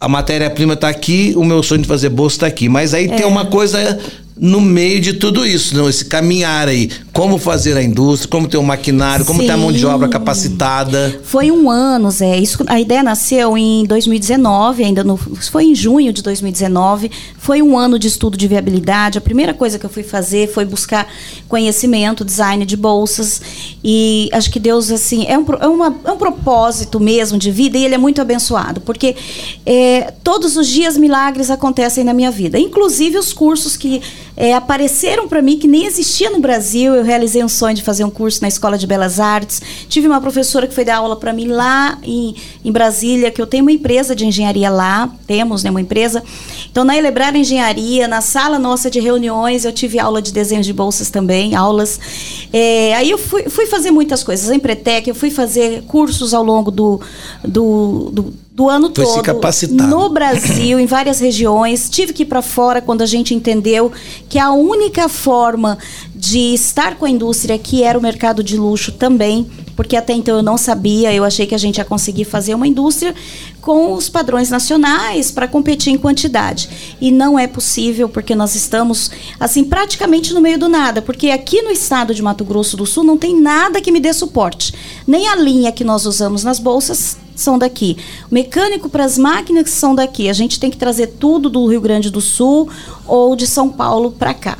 A 0.00 0.08
matéria-prima 0.08 0.76
tá 0.76 0.88
aqui, 0.88 1.34
o 1.36 1.44
meu 1.44 1.62
sonho 1.62 1.82
de 1.82 1.88
fazer 1.88 2.08
bolsa 2.08 2.40
tá 2.40 2.46
aqui. 2.46 2.68
Mas 2.68 2.94
aí 2.94 3.06
é. 3.06 3.16
tem 3.16 3.26
uma 3.26 3.46
coisa 3.46 3.98
no 4.40 4.60
meio 4.60 5.00
de 5.00 5.14
tudo 5.14 5.44
isso, 5.46 5.76
não, 5.76 5.88
esse 5.88 6.04
caminhar 6.04 6.68
aí, 6.68 6.90
como 7.12 7.38
fazer 7.38 7.76
a 7.76 7.82
indústria, 7.82 8.30
como 8.30 8.46
ter 8.46 8.56
um 8.56 8.62
maquinário, 8.62 9.24
como 9.24 9.40
Sim. 9.40 9.46
ter 9.46 9.52
a 9.52 9.56
mão 9.56 9.72
de 9.72 9.84
obra 9.84 10.08
capacitada. 10.08 11.20
Foi 11.24 11.50
um 11.50 11.70
ano, 11.70 12.10
Zé. 12.10 12.38
Isso, 12.38 12.62
a 12.66 12.80
ideia 12.80 13.02
nasceu 13.02 13.58
em 13.58 13.84
2019, 13.84 14.84
ainda 14.84 15.02
no, 15.02 15.16
foi 15.16 15.64
em 15.64 15.74
junho 15.74 16.12
de 16.12 16.22
2019. 16.22 17.10
Foi 17.36 17.60
um 17.62 17.76
ano 17.76 17.98
de 17.98 18.06
estudo 18.06 18.36
de 18.36 18.46
viabilidade. 18.46 19.18
A 19.18 19.20
primeira 19.20 19.52
coisa 19.52 19.78
que 19.78 19.86
eu 19.86 19.90
fui 19.90 20.02
fazer 20.02 20.48
foi 20.48 20.64
buscar 20.64 21.08
conhecimento, 21.48 22.24
design 22.24 22.64
de 22.64 22.76
bolsas 22.76 23.40
e 23.82 24.28
acho 24.32 24.50
que 24.50 24.60
Deus 24.60 24.90
assim 24.90 25.24
é 25.26 25.38
um, 25.38 25.44
é, 25.60 25.66
uma, 25.66 25.96
é 26.04 26.12
um 26.12 26.16
propósito 26.16 27.00
mesmo 27.00 27.38
de 27.38 27.50
vida 27.50 27.78
e 27.78 27.84
ele 27.84 27.94
é 27.94 27.98
muito 27.98 28.20
abençoado 28.20 28.80
porque 28.80 29.16
é, 29.64 30.12
todos 30.22 30.56
os 30.56 30.66
dias 30.66 30.96
milagres 30.96 31.50
acontecem 31.50 32.04
na 32.04 32.12
minha 32.12 32.30
vida, 32.30 32.58
inclusive 32.58 33.18
os 33.18 33.32
cursos 33.32 33.76
que 33.76 34.02
é, 34.40 34.54
apareceram 34.54 35.26
para 35.26 35.42
mim 35.42 35.58
que 35.58 35.66
nem 35.66 35.84
existia 35.84 36.30
no 36.30 36.38
Brasil. 36.38 36.94
Eu 36.94 37.02
realizei 37.02 37.42
um 37.42 37.48
sonho 37.48 37.74
de 37.74 37.82
fazer 37.82 38.04
um 38.04 38.10
curso 38.10 38.40
na 38.40 38.46
Escola 38.46 38.78
de 38.78 38.86
Belas 38.86 39.18
Artes. 39.18 39.60
Tive 39.88 40.06
uma 40.06 40.20
professora 40.20 40.68
que 40.68 40.72
foi 40.72 40.84
dar 40.84 40.98
aula 40.98 41.16
para 41.16 41.32
mim 41.32 41.48
lá 41.48 41.98
em, 42.04 42.36
em 42.64 42.70
Brasília, 42.70 43.32
que 43.32 43.42
eu 43.42 43.48
tenho 43.48 43.64
uma 43.64 43.72
empresa 43.72 44.14
de 44.14 44.24
engenharia 44.24 44.70
lá, 44.70 45.12
temos 45.26 45.64
né, 45.64 45.70
uma 45.70 45.80
empresa. 45.80 46.22
Então, 46.70 46.84
na 46.84 46.96
Elebrar 46.96 47.34
Engenharia, 47.34 48.06
na 48.06 48.20
sala 48.20 48.60
nossa 48.60 48.88
de 48.88 49.00
reuniões, 49.00 49.64
eu 49.64 49.72
tive 49.72 49.98
aula 49.98 50.22
de 50.22 50.32
desenho 50.32 50.62
de 50.62 50.72
bolsas 50.72 51.10
também, 51.10 51.56
aulas. 51.56 51.98
É, 52.52 52.94
aí 52.94 53.10
eu 53.10 53.18
fui, 53.18 53.48
fui 53.48 53.66
fazer 53.66 53.90
muitas 53.90 54.22
coisas. 54.22 54.48
Em 54.52 54.60
Pretec, 54.60 55.08
eu 55.08 55.16
fui 55.16 55.32
fazer 55.32 55.82
cursos 55.88 56.32
ao 56.32 56.44
longo 56.44 56.70
do, 56.70 57.00
do, 57.42 58.10
do 58.12 58.34
do 58.58 58.68
ano 58.68 58.90
Foi 58.92 59.04
todo. 59.04 59.14
Se. 59.86 59.86
No 59.86 60.08
Brasil, 60.08 60.80
em 60.80 60.86
várias 60.86 61.20
regiões. 61.20 61.88
Tive 61.88 62.12
que 62.12 62.24
ir 62.24 62.26
para 62.26 62.42
fora 62.42 62.82
quando 62.82 63.02
a 63.02 63.06
gente 63.06 63.32
entendeu 63.32 63.92
que 64.28 64.36
a 64.36 64.50
única 64.50 65.08
forma 65.08 65.78
de 66.12 66.54
estar 66.54 66.96
com 66.96 67.04
a 67.04 67.10
indústria 67.10 67.56
que 67.56 67.84
era 67.84 67.96
o 67.96 68.02
mercado 68.02 68.42
de 68.42 68.56
luxo 68.56 68.90
também, 68.90 69.48
porque 69.76 69.96
até 69.96 70.12
então 70.12 70.36
eu 70.36 70.42
não 70.42 70.58
sabia, 70.58 71.14
eu 71.14 71.22
achei 71.22 71.46
que 71.46 71.54
a 71.54 71.58
gente 71.58 71.78
ia 71.78 71.84
conseguir 71.84 72.24
fazer 72.24 72.52
uma 72.52 72.66
indústria 72.66 73.14
com 73.60 73.92
os 73.92 74.08
padrões 74.08 74.50
nacionais 74.50 75.30
para 75.30 75.46
competir 75.46 75.92
em 75.92 75.96
quantidade. 75.96 76.96
E 77.00 77.12
não 77.12 77.38
é 77.38 77.46
possível 77.46 78.08
porque 78.08 78.34
nós 78.34 78.56
estamos 78.56 79.08
assim 79.38 79.62
praticamente 79.62 80.34
no 80.34 80.40
meio 80.40 80.58
do 80.58 80.68
nada, 80.68 81.00
porque 81.00 81.30
aqui 81.30 81.62
no 81.62 81.70
estado 81.70 82.12
de 82.12 82.20
Mato 82.20 82.44
Grosso 82.44 82.76
do 82.76 82.84
Sul 82.84 83.04
não 83.04 83.16
tem 83.16 83.40
nada 83.40 83.80
que 83.80 83.92
me 83.92 84.00
dê 84.00 84.12
suporte. 84.12 84.74
Nem 85.06 85.28
a 85.28 85.36
linha 85.36 85.70
que 85.70 85.84
nós 85.84 86.06
usamos 86.06 86.42
nas 86.42 86.58
bolsas 86.58 87.16
são 87.40 87.58
daqui. 87.58 87.96
O 88.30 88.34
mecânico 88.34 88.88
para 88.88 89.04
as 89.04 89.16
máquinas 89.16 89.70
são 89.70 89.94
daqui. 89.94 90.28
A 90.28 90.32
gente 90.32 90.58
tem 90.58 90.70
que 90.70 90.76
trazer 90.76 91.08
tudo 91.18 91.48
do 91.48 91.66
Rio 91.66 91.80
Grande 91.80 92.10
do 92.10 92.20
Sul 92.20 92.68
ou 93.06 93.34
de 93.36 93.46
São 93.46 93.68
Paulo 93.68 94.10
para 94.10 94.34
cá. 94.34 94.58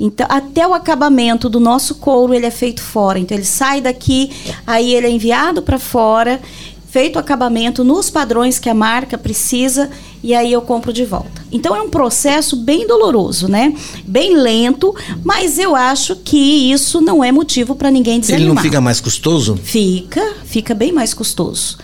Então, 0.00 0.26
até 0.28 0.66
o 0.66 0.74
acabamento 0.74 1.48
do 1.48 1.58
nosso 1.58 1.96
couro, 1.96 2.32
ele 2.32 2.46
é 2.46 2.50
feito 2.50 2.80
fora. 2.80 3.18
Então, 3.18 3.36
ele 3.36 3.44
sai 3.44 3.80
daqui, 3.80 4.30
aí 4.66 4.94
ele 4.94 5.06
é 5.08 5.10
enviado 5.10 5.60
para 5.60 5.78
fora, 5.78 6.40
feito 6.88 7.16
o 7.16 7.18
acabamento 7.18 7.82
nos 7.82 8.08
padrões 8.08 8.58
que 8.58 8.68
a 8.68 8.74
marca 8.74 9.18
precisa, 9.18 9.90
e 10.22 10.34
aí 10.34 10.52
eu 10.52 10.62
compro 10.62 10.92
de 10.92 11.04
volta. 11.04 11.44
Então, 11.50 11.74
é 11.74 11.82
um 11.82 11.90
processo 11.90 12.56
bem 12.56 12.86
doloroso, 12.86 13.48
né? 13.48 13.74
Bem 14.04 14.36
lento, 14.36 14.94
mas 15.24 15.58
eu 15.58 15.74
acho 15.74 16.14
que 16.14 16.70
isso 16.70 17.00
não 17.00 17.22
é 17.22 17.32
motivo 17.32 17.74
para 17.74 17.90
ninguém 17.90 18.20
desanimar. 18.20 18.46
Ele 18.46 18.54
não 18.54 18.62
fica 18.62 18.80
mais 18.80 19.00
custoso? 19.00 19.58
Fica, 19.62 20.34
fica 20.44 20.74
bem 20.74 20.92
mais 20.92 21.12
custoso. 21.12 21.76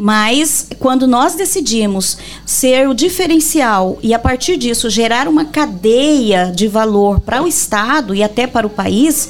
Mas 0.00 0.68
quando 0.78 1.08
nós 1.08 1.34
decidimos 1.34 2.16
ser 2.46 2.88
o 2.88 2.94
diferencial 2.94 3.98
e 4.00 4.14
a 4.14 4.18
partir 4.18 4.56
disso 4.56 4.88
gerar 4.88 5.26
uma 5.26 5.44
cadeia 5.44 6.52
de 6.54 6.68
valor 6.68 7.18
para 7.18 7.42
o 7.42 7.48
Estado 7.48 8.14
e 8.14 8.22
até 8.22 8.46
para 8.46 8.64
o 8.64 8.70
país, 8.70 9.28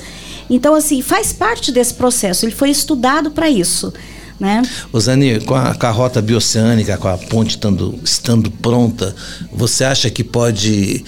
então 0.51 0.75
assim 0.75 1.01
faz 1.01 1.33
parte 1.33 1.73
desse 1.73 1.95
processo. 1.95 2.45
Ele 2.45 2.55
foi 2.55 2.69
estudado 2.69 3.31
para 3.31 3.49
isso. 3.49 3.91
Né? 4.39 4.63
Osani, 4.93 5.41
com 5.41 5.55
a, 5.55 5.75
com 5.75 5.87
a 5.87 5.91
rota 5.91 6.21
bioceânica, 6.23 6.99
com 6.99 7.09
a 7.09 7.17
ponte 7.17 7.51
estando, 7.51 7.99
estando 8.05 8.51
pronta, 8.51 9.17
você 9.51 9.85
acha 9.85 10.11
que 10.11 10.23
pode 10.23 11.03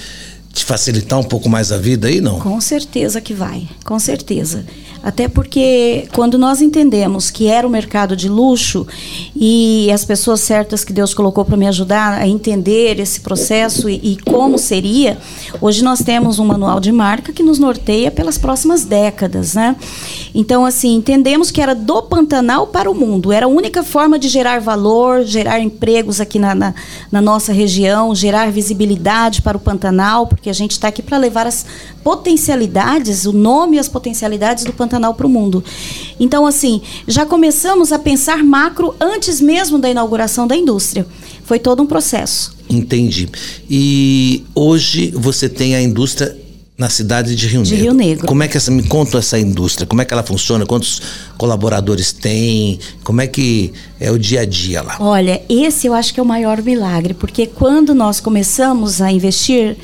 te 0.52 0.64
facilitar 0.64 1.18
um 1.18 1.24
pouco 1.24 1.48
mais 1.48 1.70
a 1.70 1.78
vida 1.78 2.08
aí, 2.08 2.20
não? 2.20 2.40
Com 2.40 2.60
certeza 2.60 3.20
que 3.20 3.32
vai, 3.32 3.68
com 3.84 3.98
certeza. 3.98 4.64
Até 5.02 5.28
porque 5.28 6.06
quando 6.14 6.36
nós 6.36 6.60
entendemos 6.60 7.30
que 7.30 7.46
era 7.46 7.66
o 7.66 7.70
mercado 7.70 8.14
de 8.14 8.28
luxo 8.28 8.86
e 9.34 9.90
as 9.90 10.04
pessoas 10.04 10.40
certas 10.40 10.84
que 10.84 10.92
Deus 10.92 11.14
colocou 11.14 11.42
para 11.42 11.56
me 11.56 11.66
ajudar 11.66 12.20
a 12.20 12.28
entender 12.28 13.00
esse 13.00 13.20
processo 13.20 13.88
e, 13.88 13.94
e, 14.02 14.16
como 14.18 14.58
seria, 14.58 15.16
hoje 15.58 15.82
nós 15.82 16.02
temos 16.02 16.38
um 16.38 16.44
manual 16.44 16.80
de 16.80 16.92
marca 16.92 17.32
que 17.32 17.42
nos 17.42 17.58
norteia 17.58 18.10
pelas 18.10 18.36
próximas 18.36 18.84
décadas, 18.84 19.54
né? 19.54 19.74
Então, 20.34 20.66
assim, 20.66 20.96
entendemos 20.96 21.50
que 21.50 21.62
era 21.62 21.74
do 21.74 22.02
Pantanal 22.02 22.66
para 22.66 22.90
o 22.90 22.94
mundo, 22.94 23.32
era 23.32 23.46
a 23.46 23.48
única 23.48 23.82
forma 23.82 24.18
de 24.18 24.28
gerar 24.28 24.60
valor, 24.60 25.24
gerar 25.24 25.60
empregos 25.60 26.20
aqui 26.20 26.38
na, 26.38 26.54
na, 26.54 26.74
na 27.10 27.22
nossa 27.22 27.52
região, 27.52 28.14
gerar 28.14 28.52
visibilidade 28.52 29.40
para 29.40 29.56
o 29.56 29.60
Pantanal, 29.60 30.26
porque 30.26 30.50
a 30.50 30.52
gente 30.52 30.72
está 30.72 30.88
aqui 30.88 31.02
para 31.02 31.16
levar 31.16 31.46
as 31.46 31.64
potencialidades, 32.04 33.24
o 33.24 33.32
nome 33.32 33.76
e 33.76 33.78
as 33.80 33.88
potencialidades 33.88 34.64
do 34.64 34.72
Pantanal 34.72 34.89
para 35.14 35.26
o 35.26 35.30
mundo. 35.30 35.62
Então, 36.18 36.46
assim, 36.46 36.80
já 37.06 37.26
começamos 37.26 37.92
a 37.92 37.98
pensar 37.98 38.42
macro 38.42 38.94
antes 39.00 39.40
mesmo 39.40 39.78
da 39.78 39.90
inauguração 39.90 40.46
da 40.46 40.56
indústria. 40.56 41.06
Foi 41.44 41.58
todo 41.58 41.82
um 41.82 41.86
processo. 41.86 42.56
Entendi. 42.68 43.28
E 43.68 44.44
hoje 44.54 45.12
você 45.14 45.48
tem 45.48 45.74
a 45.74 45.82
indústria 45.82 46.36
na 46.80 46.88
cidade 46.88 47.36
de 47.36 47.46
Rio 47.46 47.62
De 47.62 47.72
Negro. 47.72 47.84
Rio 47.84 47.92
Negro. 47.92 48.26
Como 48.26 48.42
é 48.42 48.48
que 48.48 48.56
essa 48.56 48.70
me 48.70 48.82
conta 48.82 49.18
essa 49.18 49.38
indústria? 49.38 49.86
Como 49.86 50.00
é 50.00 50.04
que 50.06 50.14
ela 50.14 50.22
funciona? 50.22 50.64
Quantos 50.64 51.02
colaboradores 51.36 52.10
tem? 52.10 52.78
Como 53.04 53.20
é 53.20 53.26
que 53.26 53.70
é 54.00 54.10
o 54.10 54.18
dia 54.18 54.40
a 54.40 54.44
dia 54.46 54.80
lá? 54.80 54.96
Olha, 54.98 55.42
esse 55.46 55.86
eu 55.86 55.92
acho 55.92 56.14
que 56.14 56.18
é 56.18 56.22
o 56.22 56.26
maior 56.26 56.62
milagre, 56.62 57.12
porque 57.12 57.46
quando 57.46 57.94
nós 57.94 58.18
começamos 58.18 59.02
a 59.02 59.12
investir 59.12 59.76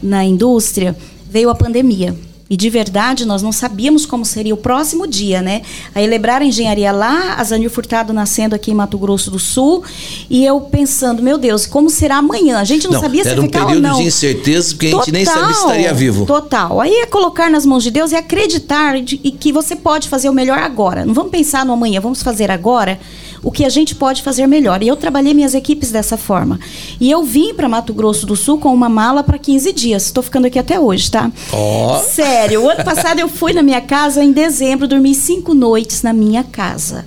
na 0.00 0.24
indústria, 0.24 0.96
veio 1.28 1.50
a 1.50 1.56
pandemia. 1.56 2.14
E 2.48 2.56
de 2.56 2.68
verdade 2.68 3.24
nós 3.24 3.42
não 3.42 3.52
sabíamos 3.52 4.04
como 4.04 4.24
seria 4.24 4.52
o 4.52 4.56
próximo 4.56 5.06
dia, 5.06 5.40
né? 5.40 5.62
Aí 5.94 6.06
lembraram 6.06 6.44
a 6.44 6.48
engenharia 6.48 6.92
lá, 6.92 7.34
a 7.34 7.44
Zanir 7.44 7.70
Furtado 7.70 8.12
nascendo 8.12 8.54
aqui 8.54 8.70
em 8.70 8.74
Mato 8.74 8.98
Grosso 8.98 9.30
do 9.30 9.38
Sul, 9.38 9.82
e 10.28 10.44
eu 10.44 10.60
pensando, 10.60 11.22
meu 11.22 11.38
Deus, 11.38 11.66
como 11.66 11.88
será 11.88 12.16
amanhã? 12.16 12.58
A 12.58 12.64
gente 12.64 12.86
não, 12.86 13.00
sabia 13.00 13.22
se 13.22 13.30
era 13.30 13.38
ia 13.38 13.42
um 13.42 13.46
ficar 13.46 13.60
ou 13.60 13.66
período 13.68 13.82
não. 13.82 13.98
de 13.98 14.04
incerteza, 14.04 14.74
porque 14.74 14.88
a 14.88 14.90
gente 14.90 15.12
nem 15.12 15.24
sabia 15.24 15.54
se 15.54 15.60
estaria 15.60 15.94
vivo. 15.94 16.26
Total. 16.26 16.80
Aí 16.80 16.92
é 16.92 17.06
colocar 17.06 17.50
nas 17.50 17.64
mãos 17.64 17.82
de 17.82 17.90
Deus 17.90 18.12
e 18.12 18.16
acreditar 18.16 19.00
de, 19.00 19.20
e 19.24 19.30
que 19.30 19.50
você 19.50 19.74
pode 19.74 20.08
fazer 20.08 20.28
o 20.28 20.32
melhor 20.34 20.58
agora. 20.58 21.04
Não 21.04 21.14
vamos 21.14 21.30
pensar 21.30 21.64
no 21.64 21.72
amanhã, 21.72 22.00
vamos 22.00 22.22
fazer 22.22 22.50
agora 22.50 23.00
o 23.44 23.52
que 23.52 23.64
a 23.64 23.68
gente 23.68 23.94
pode 23.94 24.22
fazer 24.22 24.46
melhor. 24.46 24.82
E 24.82 24.88
eu 24.88 24.96
trabalhei 24.96 25.34
minhas 25.34 25.54
equipes 25.54 25.90
dessa 25.92 26.16
forma. 26.16 26.58
E 26.98 27.10
eu 27.10 27.22
vim 27.22 27.52
para 27.54 27.68
Mato 27.68 27.92
Grosso 27.92 28.26
do 28.26 28.34
Sul 28.34 28.58
com 28.58 28.72
uma 28.72 28.88
mala 28.88 29.22
para 29.22 29.38
15 29.38 29.72
dias. 29.72 30.06
Estou 30.06 30.22
ficando 30.22 30.46
aqui 30.46 30.58
até 30.58 30.80
hoje, 30.80 31.10
tá? 31.10 31.30
Ó. 31.52 32.00
Sério, 32.00 32.62
o 32.62 32.68
ano 32.70 32.82
passado 32.84 33.20
eu 33.20 33.28
fui 33.28 33.52
na 33.52 33.62
minha 33.62 33.80
casa 33.80 34.24
em 34.24 34.32
dezembro, 34.32 34.88
dormi 34.88 35.14
cinco 35.14 35.52
noites 35.54 36.02
na 36.02 36.12
minha 36.12 36.42
casa. 36.42 37.04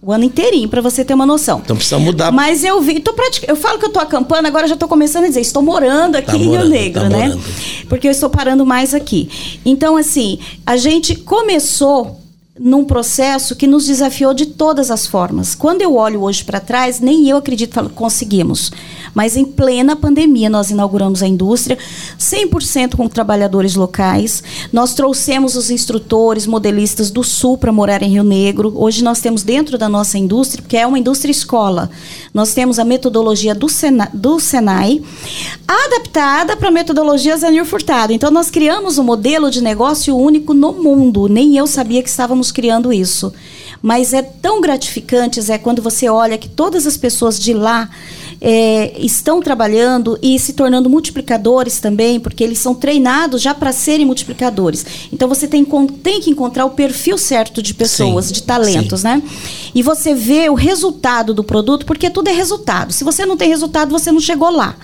O 0.00 0.12
ano 0.12 0.24
inteirinho, 0.24 0.68
para 0.68 0.80
você 0.80 1.04
ter 1.04 1.12
uma 1.12 1.26
noção. 1.26 1.60
Então 1.62 1.76
precisa 1.76 1.98
mudar. 1.98 2.32
Mas 2.32 2.64
eu 2.64 2.80
vi, 2.80 2.98
tô 2.98 3.12
pratic... 3.12 3.44
eu 3.46 3.56
falo 3.56 3.78
que 3.78 3.84
eu 3.84 3.90
tô 3.90 3.98
acampando, 4.00 4.46
agora 4.46 4.66
já 4.66 4.76
tô 4.76 4.88
começando 4.88 5.24
a 5.24 5.28
dizer, 5.28 5.40
estou 5.40 5.60
morando 5.62 6.16
aqui 6.16 6.30
Tá 6.30 6.36
em 6.36 6.40
Rio 6.40 6.50
morando, 6.50 6.68
Negro, 6.70 7.02
tá 7.02 7.08
né? 7.08 7.26
morando. 7.26 7.42
Porque 7.88 8.06
eu 8.06 8.12
estou 8.12 8.30
parando 8.30 8.64
mais 8.64 8.94
aqui. 8.94 9.28
Então, 9.66 9.96
assim, 9.96 10.38
a 10.64 10.76
gente 10.76 11.14
começou 11.16 12.18
num 12.58 12.84
processo 12.84 13.54
que 13.54 13.66
nos 13.66 13.86
desafiou 13.86 14.34
de 14.34 14.46
todas 14.46 14.90
as 14.90 15.06
formas. 15.06 15.54
Quando 15.54 15.82
eu 15.82 15.94
olho 15.94 16.22
hoje 16.22 16.44
para 16.44 16.60
trás, 16.60 17.00
nem 17.00 17.28
eu 17.28 17.36
acredito 17.36 17.82
que 17.82 17.88
conseguimos. 17.94 18.72
Mas 19.14 19.36
em 19.36 19.44
plena 19.44 19.96
pandemia, 19.96 20.48
nós 20.48 20.70
inauguramos 20.70 21.22
a 21.22 21.26
indústria, 21.26 21.78
100% 22.18 22.96
com 22.96 23.08
trabalhadores 23.08 23.74
locais. 23.74 24.42
Nós 24.72 24.94
trouxemos 24.94 25.56
os 25.56 25.70
instrutores, 25.70 26.46
modelistas 26.46 27.10
do 27.10 27.22
Sul 27.22 27.58
para 27.58 27.72
morar 27.72 28.02
em 28.02 28.10
Rio 28.10 28.24
Negro. 28.24 28.72
Hoje 28.76 29.02
nós 29.02 29.20
temos 29.20 29.42
dentro 29.42 29.78
da 29.78 29.88
nossa 29.88 30.18
indústria, 30.18 30.62
porque 30.62 30.76
é 30.76 30.86
uma 30.86 30.98
indústria 30.98 31.32
escola, 31.32 31.90
nós 32.32 32.54
temos 32.54 32.78
a 32.78 32.84
metodologia 32.84 33.54
do, 33.54 33.66
do 34.14 34.40
Senai, 34.40 35.02
adaptada 35.66 36.56
para 36.56 36.68
a 36.68 36.72
metodologia 36.72 37.36
Zanir 37.36 37.64
Furtado. 37.64 38.12
Então 38.12 38.30
nós 38.30 38.50
criamos 38.50 38.98
um 38.98 39.04
modelo 39.04 39.50
de 39.50 39.62
negócio 39.62 40.16
único 40.16 40.54
no 40.54 40.72
mundo. 40.72 41.28
Nem 41.28 41.56
eu 41.56 41.66
sabia 41.66 42.02
que 42.02 42.08
estávamos 42.08 42.52
criando 42.52 42.92
isso. 42.92 43.32
Mas 43.80 44.12
é 44.12 44.22
tão 44.22 44.60
gratificante, 44.60 45.40
Zé, 45.40 45.56
quando 45.56 45.80
você 45.80 46.08
olha 46.08 46.36
que 46.36 46.48
todas 46.48 46.86
as 46.86 46.96
pessoas 46.96 47.38
de 47.38 47.52
lá 47.52 47.88
é, 48.40 48.92
estão 48.98 49.40
trabalhando 49.40 50.18
e 50.22 50.38
se 50.38 50.52
tornando 50.52 50.88
multiplicadores 50.88 51.80
também, 51.80 52.20
porque 52.20 52.44
eles 52.44 52.58
são 52.58 52.74
treinados 52.74 53.42
já 53.42 53.54
para 53.54 53.72
serem 53.72 54.06
multiplicadores. 54.06 54.86
Então 55.12 55.28
você 55.28 55.48
tem, 55.48 55.64
tem 56.02 56.20
que 56.20 56.30
encontrar 56.30 56.64
o 56.64 56.70
perfil 56.70 57.18
certo 57.18 57.62
de 57.62 57.74
pessoas, 57.74 58.26
Sim, 58.26 58.32
de 58.34 58.42
talentos, 58.42 59.00
sim. 59.00 59.08
né? 59.08 59.22
E 59.74 59.82
você 59.82 60.14
vê 60.14 60.48
o 60.48 60.54
resultado 60.54 61.34
do 61.34 61.42
produto, 61.42 61.84
porque 61.84 62.10
tudo 62.10 62.28
é 62.28 62.32
resultado. 62.32 62.92
Se 62.92 63.04
você 63.04 63.26
não 63.26 63.36
tem 63.36 63.48
resultado, 63.48 63.90
você 63.90 64.12
não 64.12 64.20
chegou 64.20 64.50
lá. 64.50 64.76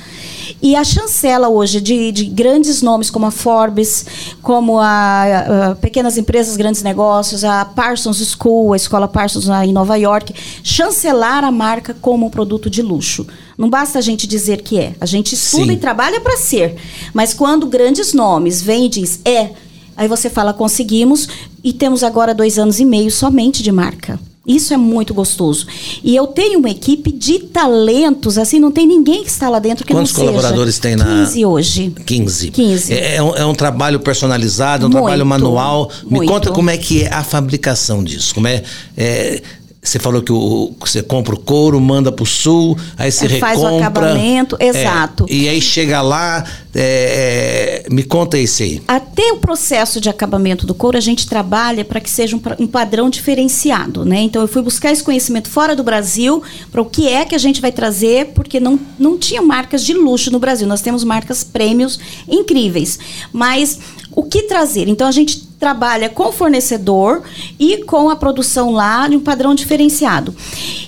E 0.63 0.77
a 0.77 0.85
chancela 0.85 1.49
hoje 1.49 1.81
de, 1.81 2.13
de 2.13 2.25
grandes 2.27 2.83
nomes 2.83 3.11
como 3.11 3.27
a 3.27 3.31
Forbes, 3.31 4.07
como 4.43 4.79
a, 4.79 5.71
a 5.71 5.75
Pequenas 5.75 6.17
Empresas, 6.17 6.57
Grandes 6.57 6.83
Negócios, 6.83 7.45
a 7.45 7.65
Parsons 7.65 8.19
School, 8.19 8.73
a 8.73 8.77
escola 8.77 9.09
Parsons 9.09 9.47
lá 9.47 9.65
em 9.65 9.73
Nova 9.73 9.97
York, 9.97 10.35
chancelar 10.63 11.45
a 11.45 11.51
marca 11.51 11.95
como 12.01 12.27
um 12.27 12.31
produto 12.31 12.69
de 12.69 12.83
luxo. 12.83 13.27
Não 13.57 13.71
basta 13.71 13.99
a 13.99 14.03
gente 14.03 14.27
dizer 14.27 14.63
que 14.63 14.79
é. 14.79 14.95
A 15.01 15.07
gente 15.07 15.35
estuda 15.35 15.67
Sim. 15.67 15.73
e 15.73 15.77
trabalha 15.77 16.21
para 16.21 16.37
ser. 16.37 16.77
Mas 17.13 17.33
quando 17.33 17.67
grandes 17.67 18.13
nomes 18.13 18.61
vêm 18.61 18.87
e 18.87 18.89
diz 18.89 19.21
é, 19.25 19.51
aí 19.97 20.09
você 20.09 20.29
fala 20.29 20.53
conseguimos 20.53 21.29
e 21.63 21.73
temos 21.73 22.03
agora 22.03 22.35
dois 22.35 22.59
anos 22.59 22.81
e 22.81 22.85
meio 22.85 23.11
somente 23.11 23.63
de 23.63 23.71
marca. 23.71 24.19
Isso 24.47 24.75
é 24.75 24.77
muito 24.77 25.15
gostoso. 25.15 25.67
E 26.03 26.15
eu 26.15 26.27
tenho 26.27 26.59
uma 26.59 26.69
equipe 26.69 27.11
de 27.11 27.39
talentos, 27.39 28.37
assim, 28.37 28.61
não 28.61 28.71
tem 28.71 28.87
ninguém 28.87 29.23
que 29.25 29.31
está 29.31 29.49
lá 29.49 29.59
dentro 29.59 29.87
que 29.87 29.93
Quantos 29.95 30.13
não 30.13 30.21
seja. 30.21 30.31
colaboradores 30.33 30.79
tem 30.79 30.97
na- 30.97 31.05
15 31.25 31.45
hoje. 31.47 31.93
15. 32.05 32.51
15. 32.51 32.93
É, 32.93 33.17
é 33.17 33.23
um, 33.23 33.35
é 33.35 33.47
um 33.47 33.55
trabalho 33.55 33.99
personalizado, 34.01 34.85
é 34.85 34.87
um 34.87 34.91
Muito, 34.91 35.03
trabalho 35.03 35.25
manual. 35.25 35.91
Me 36.05 36.17
muito. 36.19 36.29
conta 36.31 36.51
como 36.53 36.69
é 36.69 36.77
que 36.77 37.05
é 37.05 37.13
a 37.13 37.25
fabricação 37.25 38.05
disso. 38.05 38.35
Como 38.35 38.47
é, 38.47 38.63
é, 38.97 39.43
você 39.85 39.99
falou 39.99 40.23
que 40.23 40.33
o, 40.33 40.75
você 40.81 41.03
compra 41.03 41.35
o 41.35 41.39
couro, 41.39 41.79
manda 41.79 42.11
para 42.11 42.23
o 42.23 42.27
sul, 42.27 42.77
aí 42.97 43.13
você 43.13 43.27
É, 43.27 43.39
faz 43.39 43.59
o 43.61 43.65
recompra. 43.65 43.87
acabamento, 43.87 44.57
É, 44.59 44.69
exato. 44.69 45.27
e 45.29 45.47
aí 45.49 45.61
chega 45.61 46.01
lá, 46.01 46.43
é, 46.75 47.85
é, 47.87 47.95
me 47.95 48.03
conta 48.03 48.39
isso 48.39 48.63
aí. 48.63 48.83
Até 48.89 49.31
o 49.33 49.37
processo 49.37 50.01
de 50.01 50.09
acabamento 50.09 50.67
do 50.67 50.75
couro, 50.75 50.97
a 50.97 51.01
gente 51.01 51.27
trabalha 51.29 51.85
para 51.85 52.01
que 52.01 52.09
seja 52.11 52.35
um, 52.35 52.41
um 52.59 52.67
padrão 52.67 53.11
diferenciado, 53.11 54.05
né? 54.05 54.21
Então, 54.23 54.41
eu 54.43 54.49
fui 54.49 54.63
buscar 54.63 54.91
esse 54.91 55.03
conhecimento 55.03 55.49
fora 55.51 55.77
do 55.77 55.83
Brasil 55.85 56.43
para 56.73 56.81
o 56.81 56.85
que 56.87 57.09
é 57.09 57.25
que 57.25 57.35
a 57.35 57.39
gente 57.39 57.61
vai 57.61 57.71
trazer, 57.71 58.29
porque 58.35 58.59
não, 58.59 58.81
não 58.99 59.19
tinha 59.19 59.43
marcas 59.43 59.85
de 59.85 59.93
luxo 59.93 60.31
no 60.31 60.39
Brasil. 60.39 60.67
Nós 60.67 60.81
temos 60.81 61.05
marcas 61.05 61.45
prêmios 61.45 61.99
incríveis. 62.29 62.99
Mas 63.33 63.79
o 64.11 64.23
que 64.23 64.43
trazer? 64.45 64.89
Então, 64.89 65.07
a 65.07 65.13
gente 65.13 65.43
trabalha 65.65 66.11
com 66.11 66.31
fornecedor 66.31 67.23
e 67.59 67.79
com 67.85 68.11
a 68.11 68.17
produção 68.17 68.71
lá 68.71 69.09
de 69.09 69.17
um 69.17 69.21
padrão 69.21 69.55
diferenciado. 69.55 70.37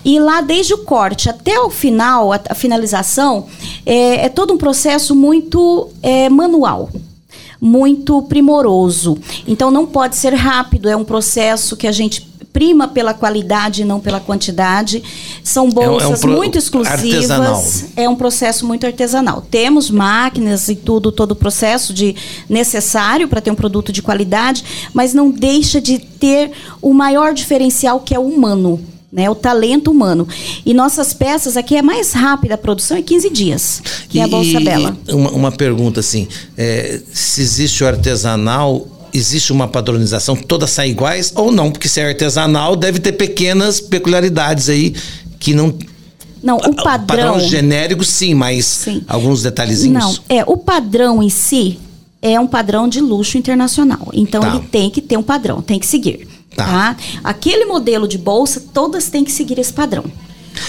E 0.04 0.20
lá, 0.20 0.42
desde 0.42 0.74
o 0.74 0.84
corte 0.84 1.30
até 1.30 1.58
o 1.58 1.70
final, 1.70 2.30
a, 2.30 2.38
a 2.50 2.54
finalização, 2.54 3.46
é, 3.86 4.26
é 4.26 4.28
todo 4.28 4.52
um 4.52 4.58
processo 4.58 5.14
muito 5.16 5.88
é, 6.02 6.28
manual 6.28 6.90
muito 7.58 8.20
primoroso. 8.24 9.16
Então 9.48 9.70
não 9.70 9.86
pode 9.86 10.14
ser 10.14 10.34
rápido, 10.34 10.90
é 10.90 10.94
um 10.94 11.04
processo 11.04 11.74
que 11.74 11.86
a 11.86 11.92
gente 11.92 12.20
prima 12.56 12.88
pela 12.88 13.12
qualidade 13.12 13.82
e 13.82 13.84
não 13.84 14.00
pela 14.00 14.18
quantidade. 14.18 15.02
São 15.44 15.68
bolsas 15.68 16.20
pro- 16.22 16.32
muito 16.32 16.56
exclusivas. 16.56 17.04
artesanal. 17.04 17.64
É 17.94 18.08
um 18.08 18.16
processo 18.16 18.66
muito 18.66 18.86
artesanal. 18.86 19.42
Temos 19.42 19.90
máquinas 19.90 20.66
e 20.70 20.74
tudo, 20.74 21.12
todo 21.12 21.32
o 21.32 21.36
processo 21.36 21.92
de 21.92 22.16
necessário 22.48 23.28
para 23.28 23.42
ter 23.42 23.50
um 23.50 23.54
produto 23.54 23.92
de 23.92 24.00
qualidade, 24.00 24.64
mas 24.94 25.12
não 25.12 25.30
deixa 25.30 25.82
de 25.82 25.98
ter 25.98 26.50
o 26.80 26.94
maior 26.94 27.34
diferencial 27.34 28.00
que 28.00 28.14
é 28.14 28.18
o 28.18 28.22
humano. 28.26 28.80
Né, 29.12 29.30
o 29.30 29.34
talento 29.34 29.90
humano. 29.90 30.26
E 30.64 30.74
nossas 30.74 31.14
peças 31.14 31.56
aqui 31.56 31.76
é 31.76 31.80
mais 31.80 32.12
rápida 32.12 32.54
a 32.54 32.58
produção, 32.58 32.96
é 32.98 33.02
15 33.02 33.30
dias, 33.30 33.82
que 34.10 34.18
é 34.18 34.24
a 34.24 34.28
Bolsa 34.28 34.60
E 34.60 34.64
Bela. 34.64 34.96
Uma, 35.08 35.30
uma 35.30 35.52
pergunta 35.52 36.00
assim: 36.00 36.26
é, 36.56 37.00
se 37.14 37.40
existe 37.40 37.82
o 37.82 37.86
artesanal, 37.86 38.86
existe 39.12 39.52
uma 39.52 39.66
padronização, 39.68 40.36
todas 40.36 40.70
saem 40.70 40.92
iguais 40.92 41.32
ou 41.34 41.50
não? 41.52 41.70
Porque 41.70 41.88
se 41.88 42.00
é 42.00 42.06
artesanal, 42.08 42.76
deve 42.76 42.98
ter 42.98 43.12
pequenas 43.12 43.80
peculiaridades 43.80 44.68
aí 44.68 44.94
que 45.38 45.54
não. 45.54 45.74
Não, 46.42 46.58
o 46.58 46.74
padrão. 46.74 47.40
genérico, 47.40 48.04
sim, 48.04 48.34
mas 48.34 48.64
Sim. 48.66 49.02
alguns 49.08 49.42
detalhezinhos. 49.42 50.02
Não, 50.04 50.16
é, 50.28 50.44
o 50.46 50.56
padrão 50.56 51.20
em 51.22 51.28
si 51.30 51.78
é 52.22 52.38
um 52.38 52.46
padrão 52.46 52.88
de 52.88 53.00
luxo 53.00 53.36
internacional. 53.36 54.08
Então 54.12 54.40
Tá. 54.42 54.48
ele 54.48 54.60
tem 54.70 54.90
que 54.90 55.00
ter 55.00 55.16
um 55.16 55.22
padrão, 55.22 55.60
tem 55.60 55.78
que 55.78 55.86
seguir. 55.86 56.28
Tá. 56.54 56.64
Tá. 56.64 56.96
Aquele 57.24 57.64
modelo 57.64 58.06
de 58.06 58.16
bolsa, 58.16 58.62
todas 58.72 59.08
têm 59.08 59.24
que 59.24 59.32
seguir 59.32 59.58
esse 59.58 59.72
padrão. 59.72 60.04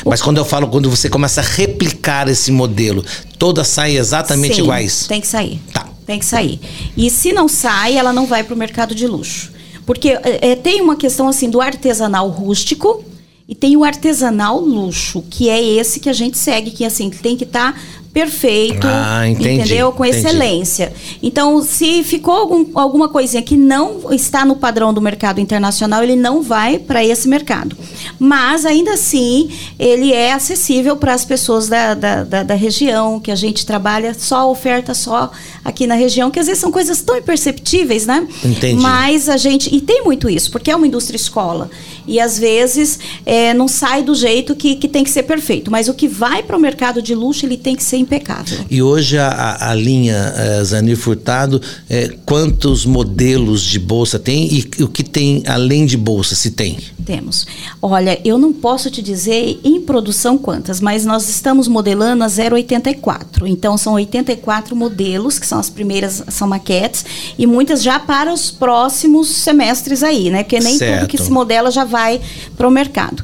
Mas 0.05 0.21
quando 0.21 0.37
eu 0.37 0.43
falo, 0.45 0.67
quando 0.67 0.89
você 0.89 1.09
começa 1.09 1.39
a 1.39 1.43
replicar 1.43 2.27
esse 2.27 2.51
modelo, 2.51 3.05
todas 3.39 3.67
saem 3.67 3.95
exatamente 3.95 4.55
Sim, 4.55 4.63
iguais. 4.63 5.05
Tem 5.07 5.21
que 5.21 5.27
sair. 5.27 5.61
Tá. 6.07 6.13
Tem 6.13 6.19
que 6.19 6.25
sair. 6.25 6.59
E 6.95 7.09
se 7.09 7.33
não 7.33 7.49
sai, 7.49 7.97
ela 7.97 8.13
não 8.13 8.25
vai 8.25 8.43
para 8.43 8.55
o 8.55 8.57
mercado 8.57 8.95
de 8.95 9.05
luxo. 9.05 9.51
Porque 9.85 10.09
é, 10.09 10.51
é, 10.51 10.55
tem 10.55 10.81
uma 10.81 10.95
questão 10.95 11.27
assim 11.27 11.49
do 11.49 11.59
artesanal 11.59 12.29
rústico 12.29 13.03
e 13.47 13.53
tem 13.53 13.75
o 13.75 13.83
artesanal 13.83 14.59
luxo, 14.59 15.23
que 15.29 15.49
é 15.49 15.61
esse 15.61 15.99
que 15.99 16.09
a 16.09 16.13
gente 16.13 16.37
segue, 16.37 16.71
que 16.71 16.83
assim 16.83 17.09
tem 17.09 17.35
que 17.35 17.43
estar 17.43 17.79
perfeito, 18.21 18.87
Ah, 18.89 19.27
entendi, 19.27 19.49
entendeu? 19.61 19.91
Com 19.91 20.03
entendi. 20.03 20.25
excelência. 20.25 20.91
Então, 21.21 21.61
se 21.61 22.03
ficou 22.03 22.33
algum- 22.33 22.65
alguma 22.73 23.07
coisinha 23.09 23.41
que 23.43 23.55
não 23.55 24.11
está 24.11 24.43
no 24.43 24.55
padrão 24.55 24.91
do 24.93 24.99
mercado 25.01 25.39
internacional, 25.39 26.01
ele 26.03 26.15
não 26.15 26.41
vai 26.41 26.79
para 26.79 27.03
esse 27.05 27.27
mercado. 27.27 27.75
Mas, 28.17 28.65
ainda 28.65 28.93
assim, 28.93 29.49
ele 29.77 30.11
é 30.13 30.33
acessível 30.33 30.95
para 30.97 31.13
as 31.13 31.23
pessoas 31.23 31.67
da, 31.67 31.93
da, 31.93 32.23
da, 32.23 32.43
da 32.43 32.55
região, 32.55 33.19
que 33.19 33.29
a 33.31 33.35
gente 33.35 33.65
trabalha 33.65 34.15
só 34.17 34.49
oferta 34.49 34.93
só 34.95 35.29
aqui 35.63 35.85
na 35.85 35.95
região, 35.95 36.31
que 36.31 36.39
às 36.39 36.47
vezes 36.47 36.59
são 36.61 36.71
coisas 36.71 37.01
tão 37.01 37.17
imperceptíveis, 37.17 38.05
né? 38.07 38.27
Entendi. 38.43 38.81
Mas 38.81 39.29
a 39.29 39.37
gente. 39.37 39.73
E 39.75 39.79
tem 39.79 40.03
muito 40.03 40.29
isso, 40.29 40.49
porque 40.51 40.71
é 40.71 40.75
uma 40.75 40.87
indústria 40.87 41.15
escola. 41.17 41.69
E 42.07 42.19
às 42.21 42.39
vezes 42.39 42.97
é, 43.25 43.53
não 43.53 43.67
sai 43.67 44.01
do 44.01 44.15
jeito 44.15 44.55
que, 44.55 44.75
que 44.75 44.87
tem 44.87 45.03
que 45.03 45.09
ser 45.09 45.23
perfeito. 45.23 45.69
Mas 45.69 45.87
o 45.89 45.93
que 45.93 46.07
vai 46.07 46.41
para 46.41 46.55
o 46.55 46.59
mercado 46.59 47.01
de 47.01 47.13
luxo, 47.13 47.45
ele 47.45 47.57
tem 47.57 47.75
que 47.75 47.83
ser 47.83 47.97
impecável. 48.07 48.65
E 48.69 48.81
hoje 48.81 49.17
a, 49.17 49.69
a 49.69 49.75
linha 49.75 50.15
é, 50.15 50.63
Zanir 50.63 50.97
Furtado, 50.97 51.61
é, 51.89 52.09
quantos 52.25 52.85
modelos 52.85 53.61
de 53.61 53.77
bolsa 53.77 54.17
tem 54.17 54.47
e 54.51 54.83
o 54.83 54.87
que 54.87 55.03
tem 55.03 55.43
além 55.45 55.85
de 55.85 55.97
bolsa, 55.97 56.33
se 56.33 56.51
tem? 56.51 56.77
Temos. 57.07 57.47
Olha, 57.81 58.19
eu 58.25 58.37
não 58.37 58.51
posso 58.51 58.91
te 58.91 59.01
dizer 59.01 59.61
em 59.63 59.79
produção 59.79 60.37
quantas, 60.37 60.81
mas 60.81 61.05
nós 61.05 61.29
estamos 61.29 61.65
modelando 61.65 62.21
a 62.21 62.27
084. 62.27 63.47
Então 63.47 63.77
são 63.77 63.93
84 63.93 64.75
modelos, 64.75 65.39
que 65.39 65.47
são 65.47 65.57
as 65.57 65.69
primeiras, 65.69 66.21
são 66.27 66.49
maquetes, 66.49 67.05
e 67.37 67.47
muitas 67.47 67.81
já 67.81 67.97
para 67.97 68.33
os 68.33 68.51
próximos 68.51 69.29
semestres 69.29 70.03
aí, 70.03 70.29
né? 70.29 70.43
Porque 70.43 70.59
nem 70.59 70.77
certo. 70.77 70.99
tudo 70.99 71.09
que 71.09 71.17
se 71.17 71.31
modela 71.31 71.71
já 71.71 71.85
vai 71.85 72.19
para 72.57 72.67
o 72.67 72.71
mercado. 72.71 73.23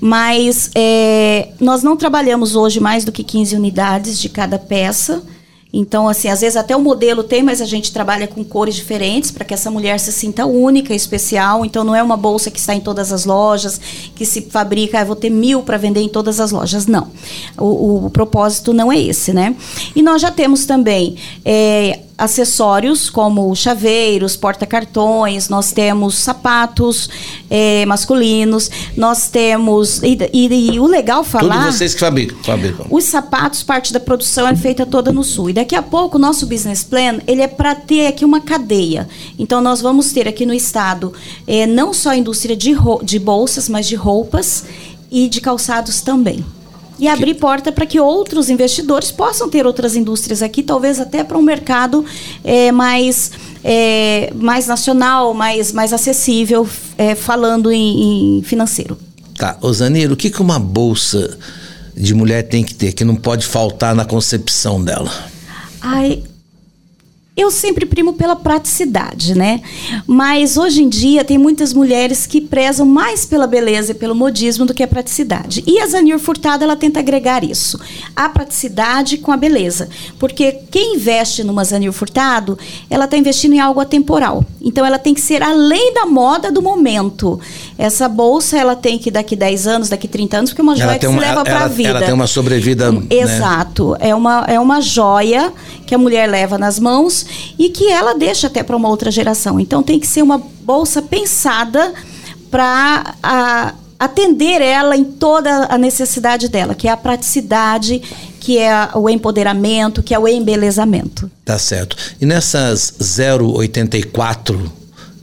Mas 0.00 0.70
é, 0.74 1.50
nós 1.60 1.82
não 1.82 1.98
trabalhamos 1.98 2.56
hoje 2.56 2.80
mais 2.80 3.04
do 3.04 3.12
que 3.12 3.22
15 3.22 3.54
unidades 3.56 4.18
de 4.18 4.30
cada 4.30 4.58
peça. 4.58 5.22
Então, 5.72 6.08
assim, 6.08 6.28
às 6.28 6.40
vezes 6.40 6.56
até 6.56 6.74
o 6.74 6.80
modelo 6.80 7.22
tem, 7.22 7.42
mas 7.42 7.60
a 7.60 7.66
gente 7.66 7.92
trabalha 7.92 8.26
com 8.26 8.42
cores 8.42 8.74
diferentes 8.74 9.30
para 9.30 9.44
que 9.44 9.52
essa 9.52 9.70
mulher 9.70 10.00
se 10.00 10.10
sinta 10.12 10.46
única, 10.46 10.94
especial. 10.94 11.64
Então, 11.64 11.84
não 11.84 11.94
é 11.94 12.02
uma 12.02 12.16
bolsa 12.16 12.50
que 12.50 12.58
está 12.58 12.74
em 12.74 12.80
todas 12.80 13.12
as 13.12 13.26
lojas, 13.26 13.78
que 14.14 14.24
se 14.24 14.42
fabrica, 14.42 15.00
ah, 15.00 15.04
vou 15.04 15.16
ter 15.16 15.30
mil 15.30 15.62
para 15.62 15.76
vender 15.76 16.00
em 16.00 16.08
todas 16.08 16.40
as 16.40 16.52
lojas. 16.52 16.86
Não. 16.86 17.08
O, 17.58 18.06
o, 18.06 18.10
propósito 18.10 18.72
não 18.72 18.90
é 18.90 18.98
esse, 18.98 19.32
né? 19.34 19.54
E 19.94 20.02
nós 20.02 20.22
já 20.22 20.30
temos 20.30 20.64
também 20.64 21.16
é, 21.44 22.00
acessórios 22.18 23.08
como 23.08 23.54
chaveiros, 23.54 24.36
porta-cartões, 24.36 25.48
nós 25.48 25.70
temos 25.70 26.16
sapatos 26.16 27.08
é, 27.48 27.86
masculinos, 27.86 28.68
nós 28.96 29.28
temos. 29.28 30.02
E, 30.02 30.18
e, 30.32 30.72
e, 30.74 30.80
o 30.80 30.86
legal 30.86 31.22
falar. 31.22 31.66
Tudo 31.66 31.72
vocês 31.72 31.94
que 31.94 32.00
fabricam, 32.00 32.36
fabricam. 32.42 32.86
Os 32.90 33.04
sapatos, 33.04 33.62
parte 33.62 33.92
da 33.92 34.00
produção 34.00 34.48
é 34.48 34.56
feita 34.56 34.84
toda 34.84 35.12
no 35.12 35.22
sul. 35.22 35.50
E 35.50 35.52
daqui 35.52 35.76
a 35.76 35.82
pouco 35.82 36.16
o 36.16 36.20
nosso 36.20 36.44
business 36.46 36.82
plan 36.82 37.20
ele 37.26 37.40
é 37.40 37.48
para 37.48 37.76
ter 37.76 38.08
aqui 38.08 38.24
uma 38.24 38.40
cadeia. 38.40 39.08
Então 39.38 39.60
nós 39.60 39.80
vamos 39.80 40.10
ter 40.12 40.26
aqui 40.26 40.44
no 40.44 40.52
estado 40.52 41.12
é, 41.46 41.66
não 41.66 41.94
só 41.94 42.10
a 42.10 42.16
indústria 42.16 42.56
de, 42.56 42.74
de 43.04 43.18
bolsas, 43.18 43.68
mas 43.68 43.86
de 43.86 43.94
roupas 43.94 44.64
e 45.10 45.28
de 45.28 45.40
calçados 45.40 46.00
também 46.00 46.44
e 46.98 47.06
abrir 47.06 47.34
porta 47.34 47.70
para 47.70 47.86
que 47.86 48.00
outros 48.00 48.50
investidores 48.50 49.10
possam 49.10 49.48
ter 49.48 49.66
outras 49.66 49.94
indústrias 49.94 50.42
aqui, 50.42 50.62
talvez 50.62 50.98
até 50.98 51.22
para 51.22 51.38
um 51.38 51.42
mercado 51.42 52.04
é, 52.44 52.72
mais, 52.72 53.30
é, 53.62 54.32
mais 54.34 54.66
nacional, 54.66 55.32
mais, 55.32 55.72
mais 55.72 55.92
acessível, 55.92 56.68
é, 56.96 57.14
falando 57.14 57.70
em, 57.70 58.38
em, 58.38 58.42
financeiro. 58.42 58.98
Tá, 59.36 59.56
Osanir, 59.60 60.10
o 60.12 60.16
que, 60.16 60.30
que 60.30 60.42
uma 60.42 60.58
bolsa 60.58 61.38
de 61.96 62.14
mulher 62.14 62.42
tem 62.42 62.64
que 62.64 62.74
ter, 62.74 62.92
que 62.92 63.04
não 63.04 63.14
pode 63.14 63.46
faltar 63.46 63.94
na 63.94 64.04
concepção 64.04 64.82
dela? 64.82 65.10
Ai, 65.80 66.22
eu 67.38 67.52
sempre 67.52 67.86
primo 67.86 68.14
pela 68.14 68.34
praticidade, 68.34 69.32
né? 69.32 69.62
Mas 70.08 70.56
hoje 70.56 70.82
em 70.82 70.88
dia 70.88 71.22
tem 71.22 71.38
muitas 71.38 71.72
mulheres 71.72 72.26
que 72.26 72.40
prezam 72.40 72.84
mais 72.84 73.24
pela 73.24 73.46
beleza 73.46 73.92
e 73.92 73.94
pelo 73.94 74.12
modismo 74.12 74.66
do 74.66 74.74
que 74.74 74.82
a 74.82 74.88
praticidade. 74.88 75.62
E 75.64 75.78
a 75.78 75.86
Zanir 75.86 76.18
Furtado 76.18 76.64
ela 76.64 76.74
tenta 76.74 76.98
agregar 76.98 77.44
isso, 77.44 77.78
a 78.16 78.28
praticidade 78.28 79.18
com 79.18 79.30
a 79.30 79.36
beleza, 79.36 79.88
porque 80.18 80.50
quem 80.68 80.96
investe 80.96 81.44
numa 81.44 81.62
Zanir 81.62 81.92
Furtado, 81.92 82.58
ela 82.90 83.04
está 83.04 83.16
investindo 83.16 83.52
em 83.52 83.60
algo 83.60 83.78
atemporal. 83.78 84.44
Então 84.60 84.84
ela 84.84 84.98
tem 84.98 85.14
que 85.14 85.20
ser 85.20 85.40
além 85.40 85.94
da 85.94 86.06
moda 86.06 86.50
do 86.50 86.60
momento. 86.60 87.40
Essa 87.78 88.08
bolsa 88.08 88.58
ela 88.58 88.74
tem 88.74 88.98
que 88.98 89.08
daqui 89.08 89.36
10 89.36 89.66
anos, 89.68 89.88
daqui 89.88 90.08
30 90.08 90.36
anos, 90.36 90.50
porque 90.50 90.60
é 90.60 90.64
uma 90.64 90.76
joia 90.76 90.98
que 90.98 91.06
uma, 91.06 91.22
se 91.22 91.28
leva 91.28 91.44
para 91.44 91.64
a 91.64 91.68
vida. 91.68 91.90
Ela 91.90 92.02
tem 92.02 92.12
uma 92.12 92.26
sobrevida. 92.26 92.90
Né? 92.90 93.02
Exato, 93.08 93.92
né? 93.92 94.08
é 94.08 94.14
uma 94.14 94.44
é 94.48 94.58
uma 94.58 94.80
joia 94.80 95.52
que 95.86 95.94
a 95.94 95.98
mulher 95.98 96.28
leva 96.28 96.58
nas 96.58 96.80
mãos 96.80 97.24
e 97.56 97.68
que 97.68 97.88
ela 97.88 98.14
deixa 98.14 98.48
até 98.48 98.64
para 98.64 98.76
uma 98.76 98.88
outra 98.88 99.12
geração. 99.12 99.60
Então 99.60 99.80
tem 99.80 100.00
que 100.00 100.08
ser 100.08 100.22
uma 100.22 100.42
bolsa 100.62 101.00
pensada 101.00 101.94
para 102.50 103.14
atender 103.98 104.60
ela 104.60 104.96
em 104.96 105.04
toda 105.04 105.66
a 105.66 105.78
necessidade 105.78 106.48
dela, 106.48 106.74
que 106.74 106.88
é 106.88 106.90
a 106.90 106.96
praticidade, 106.96 108.00
que 108.40 108.58
é 108.58 108.88
o 108.94 109.08
empoderamento, 109.08 110.02
que 110.02 110.14
é 110.14 110.18
o 110.18 110.26
embelezamento. 110.26 111.30
Tá 111.44 111.58
certo. 111.58 111.96
E 112.20 112.26
nessas 112.26 112.94
084 112.98 114.72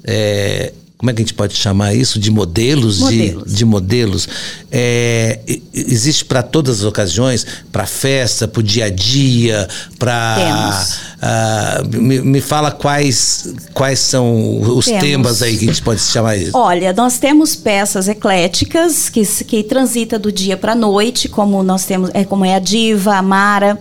é, 0.04 0.74
como 0.98 1.12
é 1.12 1.14
que 1.14 1.22
a 1.22 1.26
gente 1.26 1.34
pode 1.34 1.54
chamar 1.56 1.94
isso? 1.94 2.18
De 2.18 2.32
modelos? 2.32 3.00
modelos. 3.00 3.44
De, 3.52 3.56
de 3.56 3.66
modelos. 3.66 4.30
É, 4.72 5.40
existe 5.74 6.24
para 6.24 6.42
todas 6.42 6.80
as 6.80 6.86
ocasiões? 6.86 7.46
Para 7.72 7.86
festa, 7.86 8.48
para 8.48 8.60
o 8.62 8.64
dia 8.64 8.86
a 8.86 8.90
dia, 8.90 9.68
para. 10.00 10.86
Uh, 11.16 12.02
me, 12.02 12.22
me, 12.22 12.42
fala 12.42 12.72
quais, 12.72 13.54
quais 13.74 14.00
são 14.00 14.62
os 14.62 14.86
temos. 14.86 15.02
temas 15.02 15.42
aí 15.42 15.58
que 15.58 15.66
a 15.66 15.68
gente 15.68 15.82
pode 15.82 16.02
chamar 16.02 16.38
isso. 16.38 16.52
Olha, 16.54 16.94
nós 16.94 17.18
temos 17.18 17.56
peças 17.56 18.08
ecléticas 18.08 19.10
que, 19.10 19.26
que 19.44 19.64
transita 19.64 20.18
do 20.18 20.32
dia 20.32 20.56
para 20.56 20.74
a 20.74 20.76
noite, 20.76 21.28
como 21.28 21.62
nós 21.62 21.86
temos, 21.86 22.10
é, 22.14 22.24
como 22.24 22.46
é 22.46 22.56
a 22.56 22.60
Diva, 22.60 23.16
a 23.16 23.22
Mara. 23.22 23.78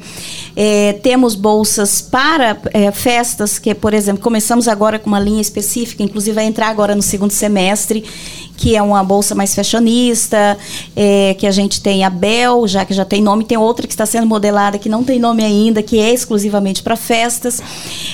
É, 0.56 0.92
temos 0.94 1.34
bolsas 1.34 2.00
para 2.00 2.56
é, 2.72 2.90
festas, 2.92 3.58
que, 3.58 3.74
por 3.74 3.92
exemplo, 3.92 4.22
começamos 4.22 4.68
agora 4.68 4.98
com 4.98 5.08
uma 5.08 5.18
linha 5.18 5.40
específica, 5.40 6.02
inclusive 6.02 6.34
vai 6.34 6.44
entrar 6.44 6.68
agora 6.68 6.94
no 6.94 7.02
segundo 7.02 7.32
semestre, 7.32 8.04
que 8.56 8.76
é 8.76 8.82
uma 8.82 9.02
bolsa 9.02 9.34
mais 9.34 9.54
fashionista, 9.54 10.56
é, 10.94 11.34
que 11.34 11.46
a 11.46 11.50
gente 11.50 11.80
tem 11.80 12.04
a 12.04 12.10
Bel, 12.10 12.68
já 12.68 12.84
que 12.84 12.94
já 12.94 13.04
tem 13.04 13.20
nome, 13.20 13.44
tem 13.44 13.58
outra 13.58 13.86
que 13.86 13.92
está 13.92 14.06
sendo 14.06 14.26
modelada 14.26 14.78
que 14.78 14.88
não 14.88 15.02
tem 15.02 15.18
nome 15.18 15.44
ainda, 15.44 15.82
que 15.82 15.98
é 15.98 16.12
exclusivamente 16.12 16.82
para 16.82 16.94
festas. 16.94 17.60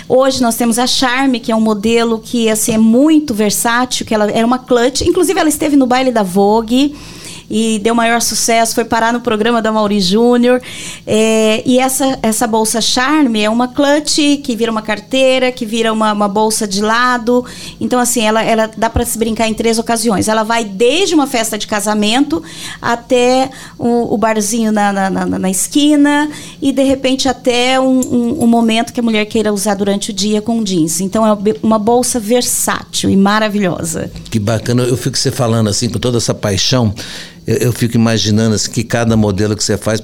Hoje 0.09 0.41
nós 0.41 0.57
temos 0.57 0.79
a 0.79 0.87
Charme, 0.87 1.41
que 1.41 1.53
é 1.53 1.57
um 1.57 1.61
modelo 1.61 2.19
que 2.19 2.49
assim, 2.49 2.73
é 2.73 2.79
muito 2.79 3.35
versátil, 3.35 4.07
que 4.07 4.15
ela 4.15 4.31
era 4.31 4.47
uma 4.47 4.59
clutch, 4.59 5.03
inclusive 5.03 5.39
ela 5.39 5.49
esteve 5.49 5.77
no 5.77 5.87
baile 5.87 6.11
da 6.11 6.23
Vogue 6.23 6.97
e 7.51 7.81
deu 7.81 7.95
maior 7.95 8.23
sucesso, 8.23 8.75
foi 8.75 8.85
parar 8.85 9.13
no 9.13 9.21
programa 9.21 9.61
da 9.61 9.73
Mauri 9.73 10.01
Júnior. 10.01 10.63
É, 11.05 11.63
e 11.67 11.81
essa, 11.81 12.17
essa 12.23 12.47
bolsa 12.47 12.81
Charme 12.81 13.43
é 13.43 13.51
uma 13.51 13.67
clutch 13.67 14.19
que 14.45 14.55
vira 14.55 14.71
uma 14.71 14.83
carteira, 14.83 15.51
que 15.51 15.67
vira 15.67 15.93
uma, 15.93 16.13
uma 16.13 16.29
bolsa 16.29 16.67
de 16.69 16.81
lado. 16.81 17.45
Então, 17.81 17.99
assim, 17.99 18.21
ela, 18.21 18.43
ela 18.43 18.71
dá 18.77 18.89
para 18.89 19.05
se 19.05 19.19
brincar 19.19 19.49
em 19.49 19.55
três 19.55 19.79
ocasiões. 19.79 20.29
Ela 20.29 20.45
vai 20.45 20.65
desde 20.65 21.15
uma 21.15 21.27
festa 21.27 21.59
de 21.59 21.67
casamento 21.67 22.41
até 22.81 23.51
o, 23.77 24.15
o 24.15 24.17
barzinho 24.17 24.71
na, 24.71 24.93
na, 24.93 25.11
na, 25.11 25.27
na, 25.27 25.51
esquina 25.51 26.31
e, 26.63 26.71
de 26.71 26.85
repente, 26.85 27.29
até 27.29 27.81
um, 27.81 28.01
um, 28.01 28.45
um 28.45 28.47
momento 28.47 28.93
que 28.93 29.01
a 29.01 29.03
mulher 29.03 29.25
queira 29.27 29.53
usar 29.53 29.75
durante 29.75 30.11
o 30.11 30.13
dia 30.13 30.41
com 30.41 30.63
jeans. 30.63 31.01
Então, 31.01 31.27
é 31.27 31.37
uma 31.63 31.79
bolsa 31.79 32.21
versátil 32.21 33.11
e 33.11 33.17
maravilhosa. 33.17 34.11
Que 34.31 34.39
bacana. 34.39 34.85
Eu 34.85 34.97
fico 34.97 35.17
você 35.17 35.31
falando 35.31 35.69
assim, 35.69 35.89
com 35.89 35.99
toda 35.99 36.19
essa 36.19 36.33
paixão 36.33 36.95
eu, 37.47 37.57
eu 37.57 37.73
fico 37.73 37.97
imaginando 37.97 38.55
assim, 38.55 38.71
que 38.71 38.85
cada 38.85 39.17
modelo 39.17 39.57
que 39.57 39.65
você 39.65 39.77
faz 39.77 40.03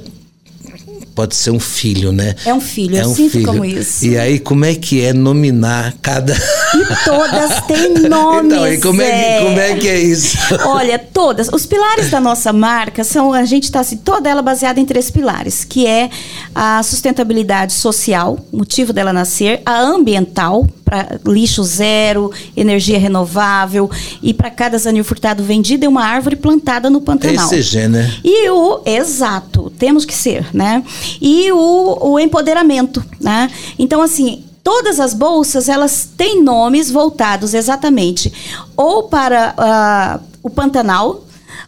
pode 1.14 1.34
ser 1.34 1.50
um 1.50 1.58
filho, 1.58 2.12
né? 2.12 2.34
É 2.44 2.52
um 2.52 2.60
filho, 2.60 2.94
é 2.94 3.02
eu 3.02 3.08
um 3.08 3.14
sinto 3.14 3.30
filho. 3.30 3.46
como 3.46 3.64
isso. 3.64 4.04
E 4.04 4.18
aí, 4.18 4.38
como 4.38 4.66
é 4.66 4.74
que 4.74 5.02
é 5.02 5.14
nominar 5.14 5.94
cada. 6.02 6.34
E 6.34 7.04
todas 7.06 7.62
têm 7.66 7.94
nomes. 8.06 8.52
Então, 8.56 8.68
e 8.70 8.80
como 8.80 9.00
é, 9.00 9.38
que, 9.38 9.44
como 9.44 9.58
é 9.58 9.74
que 9.76 9.88
é 9.88 9.98
isso? 9.98 10.36
Olha, 10.68 10.98
todas. 10.98 11.48
Os 11.50 11.64
pilares 11.64 12.10
da 12.10 12.20
nossa 12.20 12.52
marca 12.52 13.02
são. 13.02 13.32
A 13.32 13.46
gente 13.46 13.64
está 13.64 13.80
assim, 13.80 13.96
toda 13.96 14.28
ela 14.28 14.42
baseada 14.42 14.78
em 14.78 14.84
três 14.84 15.10
pilares, 15.10 15.64
que 15.64 15.86
é 15.86 16.10
a 16.54 16.82
sustentabilidade 16.82 17.72
social, 17.72 18.38
motivo 18.52 18.92
dela 18.92 19.12
nascer, 19.12 19.62
a 19.64 19.80
ambiental, 19.80 20.66
para 20.86 21.20
lixo 21.26 21.62
zero, 21.64 22.32
energia 22.56 22.98
renovável, 22.98 23.90
e 24.22 24.32
para 24.32 24.50
cada 24.50 24.78
zanil 24.78 25.04
furtado 25.04 25.42
vendido 25.42 25.84
é 25.84 25.88
uma 25.88 26.04
árvore 26.04 26.36
plantada 26.36 26.88
no 26.88 27.02
Pantanal. 27.02 27.52
ECG, 27.52 27.88
né? 27.88 28.14
E 28.24 28.48
o. 28.48 28.80
Exato, 28.86 29.70
temos 29.76 30.04
que 30.04 30.14
ser, 30.14 30.46
né? 30.54 30.82
e 31.20 31.50
o, 31.52 32.12
o 32.12 32.20
empoderamento, 32.20 33.04
né? 33.20 33.50
Então, 33.78 34.00
assim, 34.00 34.44
todas 34.62 35.00
as 35.00 35.12
bolsas 35.12 35.68
elas 35.68 36.08
têm 36.16 36.42
nomes 36.42 36.90
voltados 36.90 37.52
exatamente 37.52 38.32
ou 38.76 39.04
para 39.04 39.54
uh, 39.58 40.24
o 40.42 40.50
Pantanal, 40.50 41.25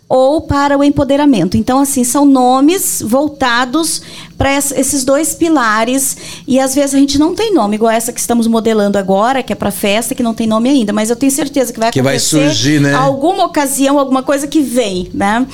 ou 0.08 0.40
para 0.40 0.78
o 0.78 0.82
empoderamento. 0.82 1.56
Então, 1.56 1.80
assim, 1.80 2.02
são 2.02 2.24
nomes 2.24 3.02
voltados 3.04 4.00
para 4.38 4.56
esses 4.56 5.04
dois 5.04 5.34
pilares 5.34 6.16
e 6.46 6.58
às 6.60 6.74
vezes 6.74 6.94
a 6.94 6.98
gente 6.98 7.18
não 7.18 7.34
tem 7.34 7.52
nome, 7.52 7.74
igual 7.74 7.90
essa 7.90 8.12
que 8.12 8.20
estamos 8.20 8.46
modelando 8.46 8.96
agora, 8.96 9.42
que 9.42 9.52
é 9.52 9.56
para 9.56 9.70
festa, 9.70 10.14
que 10.14 10.22
não 10.22 10.32
tem 10.32 10.46
nome 10.46 10.70
ainda, 10.70 10.92
mas 10.92 11.10
eu 11.10 11.16
tenho 11.16 11.32
certeza 11.32 11.72
que 11.72 11.80
vai 11.80 11.90
que 11.90 11.98
acontecer 11.98 12.36
vai 12.36 12.48
surgir, 12.48 12.80
né? 12.80 12.94
alguma 12.94 13.44
ocasião, 13.44 13.98
alguma 13.98 14.22
coisa 14.22 14.46
que 14.46 14.60
vem, 14.60 15.10
né? 15.12 15.44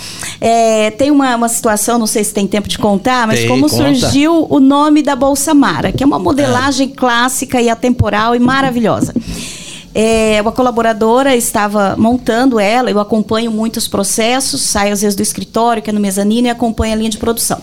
É, 0.40 0.90
tem 0.92 1.10
uma, 1.10 1.34
uma 1.34 1.48
situação, 1.48 1.98
não 1.98 2.06
sei 2.06 2.22
se 2.22 2.34
tem 2.34 2.46
tempo 2.46 2.68
de 2.68 2.78
contar, 2.78 3.26
mas 3.26 3.40
tem, 3.40 3.48
como 3.48 3.68
conta. 3.68 3.74
surgiu 3.74 4.46
o 4.48 4.60
nome 4.60 5.02
da 5.02 5.16
Bolsa 5.16 5.54
Mara, 5.54 5.90
que 5.90 6.02
é 6.02 6.06
uma 6.06 6.18
modelagem 6.18 6.92
é. 6.92 6.96
clássica 6.96 7.60
e 7.60 7.70
atemporal 7.70 8.36
e 8.36 8.38
maravilhosa. 8.38 9.14
É, 9.94 10.40
uma 10.42 10.50
colaboradora 10.50 11.36
estava 11.36 11.94
montando 11.96 12.58
ela, 12.58 12.90
eu 12.90 12.98
acompanho 12.98 13.52
muitos 13.52 13.86
processos, 13.86 14.60
saio 14.60 14.92
às 14.92 15.02
vezes 15.02 15.14
do 15.14 15.22
escritório, 15.22 15.80
que 15.80 15.88
é 15.88 15.92
no 15.92 16.00
mezanino, 16.00 16.48
e 16.48 16.50
acompanho 16.50 16.94
a 16.94 16.96
linha 16.96 17.10
de 17.10 17.18
produção. 17.18 17.60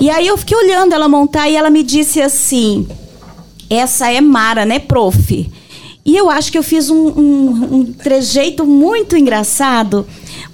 E 0.00 0.08
aí 0.08 0.26
eu 0.26 0.36
fiquei 0.38 0.56
olhando 0.56 0.94
ela 0.94 1.08
montar 1.08 1.48
e 1.48 1.56
ela 1.56 1.68
me 1.68 1.82
disse 1.82 2.22
assim: 2.22 2.88
essa 3.68 4.10
é 4.10 4.20
Mara, 4.20 4.64
né, 4.64 4.78
prof? 4.78 5.50
E 6.06 6.16
eu 6.16 6.30
acho 6.30 6.52
que 6.52 6.56
eu 6.56 6.62
fiz 6.62 6.88
um, 6.88 7.08
um, 7.08 7.74
um 7.78 7.84
trejeito 7.92 8.64
muito 8.64 9.16
engraçado, 9.16 10.06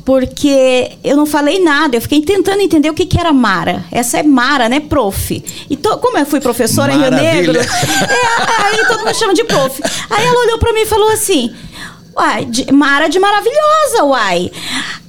porque 0.05 0.93
eu 1.05 1.17
não 1.17 1.27
falei 1.27 1.63
nada, 1.63 1.97
eu 1.97 2.01
fiquei 2.01 2.21
tentando 2.23 2.61
entender 2.61 2.91
o 2.91 2.95
que, 2.95 3.07
que 3.07 3.19
era 3.19 3.33
Mara. 3.33 3.85
Essa 3.91 4.19
é 4.19 4.23
Mara, 4.23 4.69
né, 4.69 4.81
prof? 4.81 5.45
E 5.71 5.77
to, 5.77 5.99
como 5.99 6.19
eu 6.19 6.27
fui 6.27 6.41
professora 6.41 6.95
Maravilha. 6.95 7.21
em 7.21 7.43
Rio 7.43 7.53
Negro, 7.53 7.61
é, 7.61 8.77
aí 8.77 8.87
todo 8.87 9.05
mundo 9.05 9.15
chama 9.15 9.35
de 9.35 9.45
prof. 9.45 9.83
Aí 10.11 10.27
ela 10.27 10.41
olhou 10.45 10.59
para 10.59 10.73
mim 10.73 10.81
e 10.81 10.87
falou 10.87 11.09
assim: 11.11 11.55
Uai, 12.17 12.45
de, 12.45 12.73
Mara 12.73 13.09
de 13.09 13.19
maravilhosa, 13.19 14.05
uai. 14.05 14.51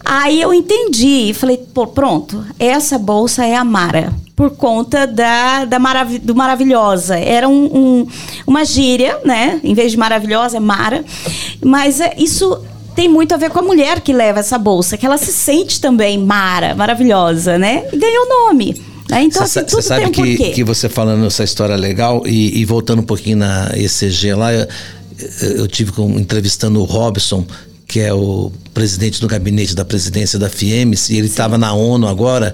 Aí 0.06 0.41
eu 0.41 0.53
entendi 0.53 1.29
e 1.29 1.34
falei, 1.34 1.58
pô, 1.58 1.88
pronto, 1.88 2.45
essa 2.60 2.97
bolsa 2.97 3.45
é 3.45 3.56
a 3.56 3.63
Mara 3.63 4.13
por 4.36 4.51
conta 4.51 5.06
da, 5.06 5.63
da 5.65 5.79
marav 5.79 6.17
do 6.19 6.36
maravilhosa. 6.36 7.17
Era 7.17 7.47
um, 7.47 7.65
um, 7.65 8.08
uma 8.47 8.65
gíria, 8.65 9.19
né? 9.23 9.60
Em 9.63 9.73
vez 9.73 9.91
de 9.91 9.97
maravilhosa, 9.97 10.58
é 10.58 10.60
Mara. 10.60 11.06
Mas 11.63 12.01
é, 12.01 12.15
isso 12.17 12.60
tem 12.95 13.10
muito 13.10 13.34
a 13.34 13.38
ver 13.38 13.49
com 13.49 13.60
a 13.60 13.62
mulher 13.62 14.01
que 14.01 14.13
leva 14.13 14.39
essa 14.39 14.58
bolsa, 14.58 14.97
que 14.97 15.06
ela 15.06 15.17
se 15.17 15.32
sente 15.34 15.79
também 15.79 16.17
Mara, 16.17 16.75
maravilhosa, 16.75 17.58
né? 17.58 17.84
E 17.91 17.97
ganhou 17.97 18.27
nome. 18.27 18.82
Né? 19.10 19.23
Então, 19.23 19.45
Você 19.45 19.60
assim, 19.60 19.82
sabe 19.82 20.06
um 20.06 20.12
que, 20.12 20.51
que 20.51 20.63
você 20.63 20.88
falando 20.88 21.25
essa 21.25 21.43
história 21.43 21.75
legal 21.75 22.23
e, 22.25 22.60
e 22.60 22.65
voltando 22.65 22.99
um 22.99 23.06
pouquinho 23.06 23.38
na 23.38 23.71
ECG 23.75 24.34
lá, 24.34 24.53
eu, 24.53 24.67
eu 25.41 25.67
tive 25.67 25.91
com, 25.91 26.19
entrevistando 26.19 26.79
o 26.79 26.84
Robson, 26.84 27.45
que 27.88 27.99
é 27.99 28.13
o 28.13 28.51
presidente 28.73 29.19
do 29.19 29.27
gabinete 29.27 29.75
da 29.75 29.86
presidência 29.86 30.39
da 30.39 30.49
FIEMS, 30.49 31.10
e 31.10 31.17
ele 31.17 31.27
estava 31.27 31.58
na 31.58 31.73
ONU 31.73 32.08
agora, 32.08 32.53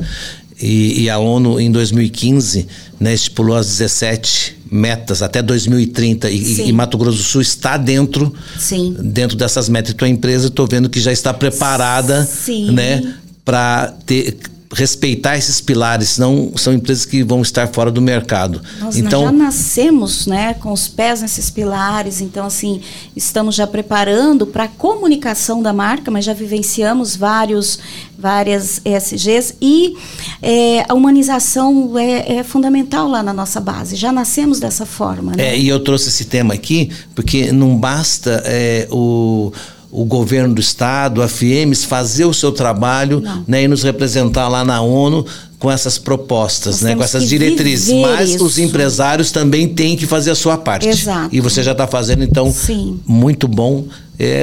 e, 0.61 1.03
e, 1.03 1.09
a 1.09 1.17
ONU, 1.17 1.59
em 1.59 1.71
2015, 1.71 2.67
né, 2.99 3.13
estipulou 3.13 3.55
as 3.55 3.67
17 3.67 4.57
metas 4.71 5.21
até 5.21 5.41
2030 5.41 6.29
e, 6.29 6.67
e, 6.67 6.73
Mato 6.73 6.97
Grosso 6.97 7.17
do 7.17 7.23
Sul 7.23 7.41
está 7.41 7.75
dentro 7.75 8.33
Sim. 8.57 8.95
dentro 8.99 9.35
dessas 9.35 9.69
metas. 9.69 9.93
Então 9.93 10.05
a 10.05 10.11
empresa 10.11 10.47
estou 10.47 10.67
vendo 10.67 10.89
que 10.89 10.99
já 10.99 11.11
está 11.11 11.33
preparada, 11.33 12.25
Sim. 12.25 12.71
né, 12.71 13.15
para 13.43 13.93
ter 14.05 14.37
respeitar 14.71 15.35
esses 15.35 15.59
pilares, 15.59 16.09
senão 16.09 16.51
são 16.55 16.73
empresas 16.73 17.03
que 17.03 17.23
vão 17.23 17.41
estar 17.41 17.67
fora 17.69 17.91
do 17.91 18.01
mercado. 18.01 18.61
Nós 18.79 18.97
então, 18.97 19.23
já 19.23 19.31
nascemos 19.31 20.27
né, 20.27 20.53
com 20.53 20.71
os 20.71 20.87
pés 20.87 21.21
nesses 21.21 21.49
pilares, 21.49 22.21
então 22.21 22.45
assim, 22.45 22.81
estamos 23.15 23.55
já 23.55 23.65
preparando 23.65 24.45
para 24.45 24.65
a 24.65 24.67
comunicação 24.67 25.61
da 25.61 25.73
marca, 25.73 26.11
mas 26.11 26.23
já 26.23 26.33
vivenciamos 26.33 27.15
vários, 27.15 27.79
várias 28.17 28.79
ESGs 28.85 29.55
e 29.59 29.97
é, 30.41 30.85
a 30.87 30.93
humanização 30.93 31.97
é, 31.97 32.37
é, 32.37 32.43
fundamental 32.43 33.07
lá 33.07 33.23
na 33.23 33.33
nossa 33.33 33.59
base, 33.59 33.95
já 33.95 34.11
nascemos 34.11 34.59
dessa 34.59 34.85
forma. 34.85 35.31
Né? 35.35 35.49
É, 35.49 35.57
e 35.57 35.67
eu 35.67 35.79
trouxe 35.79 36.09
esse 36.09 36.25
tema 36.25 36.53
aqui 36.53 36.91
porque 37.15 37.51
não 37.51 37.75
basta 37.75 38.43
é, 38.45 38.87
o 38.91 39.51
o 39.91 40.05
governo 40.05 40.53
do 40.53 40.61
estado, 40.61 41.21
a 41.21 41.27
FIEMES, 41.27 41.83
fazer 41.83 42.25
o 42.25 42.33
seu 42.33 42.51
trabalho 42.51 43.23
né, 43.47 43.63
e 43.63 43.67
nos 43.67 43.83
representar 43.83 44.47
lá 44.47 44.63
na 44.63 44.81
ONU 44.81 45.25
com 45.57 45.69
essas 45.69 45.97
propostas, 45.97 46.81
né, 46.81 46.95
com 46.95 47.03
essas 47.03 47.27
diretrizes. 47.27 47.93
Mas 47.95 48.31
isso. 48.31 48.45
os 48.45 48.57
empresários 48.57 49.31
também 49.31 49.67
têm 49.67 49.97
que 49.97 50.05
fazer 50.05 50.31
a 50.31 50.35
sua 50.35 50.57
parte. 50.57 50.87
Exato. 50.87 51.35
E 51.35 51.41
você 51.41 51.61
já 51.63 51.73
está 51.73 51.87
fazendo, 51.87 52.23
então, 52.23 52.51
Sim. 52.51 52.99
muito 53.05 53.47
bom 53.47 53.85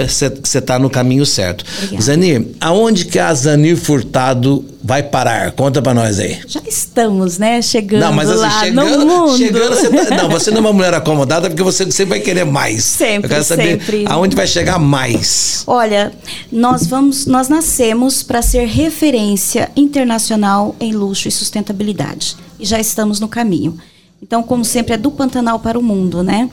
você 0.08 0.26
é, 0.26 0.58
está 0.58 0.78
no 0.78 0.88
caminho 0.88 1.26
certo. 1.26 1.62
Obrigada. 1.76 2.02
Zanir, 2.02 2.46
aonde 2.58 3.04
que 3.04 3.18
a 3.18 3.32
Zanir 3.34 3.76
Furtado 3.76 4.64
vai 4.82 5.02
parar? 5.02 5.52
Conta 5.52 5.82
para 5.82 5.92
nós 5.92 6.18
aí. 6.18 6.40
Já 6.46 6.62
estamos, 6.66 7.36
né? 7.36 7.60
Chegando 7.60 8.00
não, 8.00 8.12
mas, 8.12 8.30
assim, 8.30 8.40
lá 8.40 8.60
chegando, 8.60 9.04
no 9.04 9.06
mundo. 9.06 9.36
Chegando, 9.36 9.76
você 9.76 9.90
tá, 9.90 10.16
não, 10.16 10.30
você 10.30 10.50
não 10.50 10.58
é 10.58 10.60
uma 10.60 10.72
mulher 10.72 10.94
acomodada 10.94 11.50
porque 11.50 11.62
você 11.62 11.84
sempre 11.92 12.16
vai 12.16 12.20
querer 12.20 12.46
mais. 12.46 12.84
Sempre, 12.84 13.26
Eu 13.26 13.28
quero 13.28 13.44
saber 13.44 13.80
sempre. 13.80 14.04
aonde 14.08 14.34
vai 14.34 14.46
chegar 14.46 14.78
mais. 14.78 15.62
Olha, 15.66 16.10
nós 16.50 16.86
vamos, 16.86 17.26
nós 17.26 17.50
nascemos 17.50 18.22
para 18.22 18.40
ser 18.40 18.66
referência 18.66 19.70
internacional 19.76 20.74
em 20.80 20.92
luxo 20.92 21.28
e 21.28 21.30
sustentabilidade. 21.30 22.34
E 22.58 22.64
já 22.64 22.80
estamos 22.80 23.20
no 23.20 23.28
caminho. 23.28 23.76
Então, 24.22 24.42
como 24.42 24.64
sempre, 24.64 24.94
é 24.94 24.96
do 24.96 25.10
Pantanal 25.10 25.58
para 25.60 25.78
o 25.78 25.82
mundo, 25.82 26.22
né? 26.22 26.48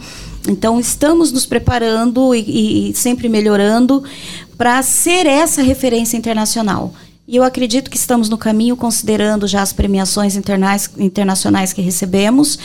Então, 0.47 0.79
estamos 0.79 1.31
nos 1.31 1.45
preparando 1.45 2.35
e, 2.35 2.89
e 2.89 2.95
sempre 2.95 3.29
melhorando 3.29 4.03
para 4.57 4.81
ser 4.81 5.25
essa 5.25 5.61
referência 5.61 6.17
internacional. 6.17 6.93
E 7.25 7.37
eu 7.37 7.43
acredito 7.43 7.89
que 7.89 7.95
estamos 7.95 8.27
no 8.27 8.37
caminho, 8.37 8.75
considerando 8.75 9.47
já 9.47 9.61
as 9.61 9.71
premiações 9.71 10.35
internacionais 10.35 11.71
que 11.71 11.81
recebemos. 11.81 12.59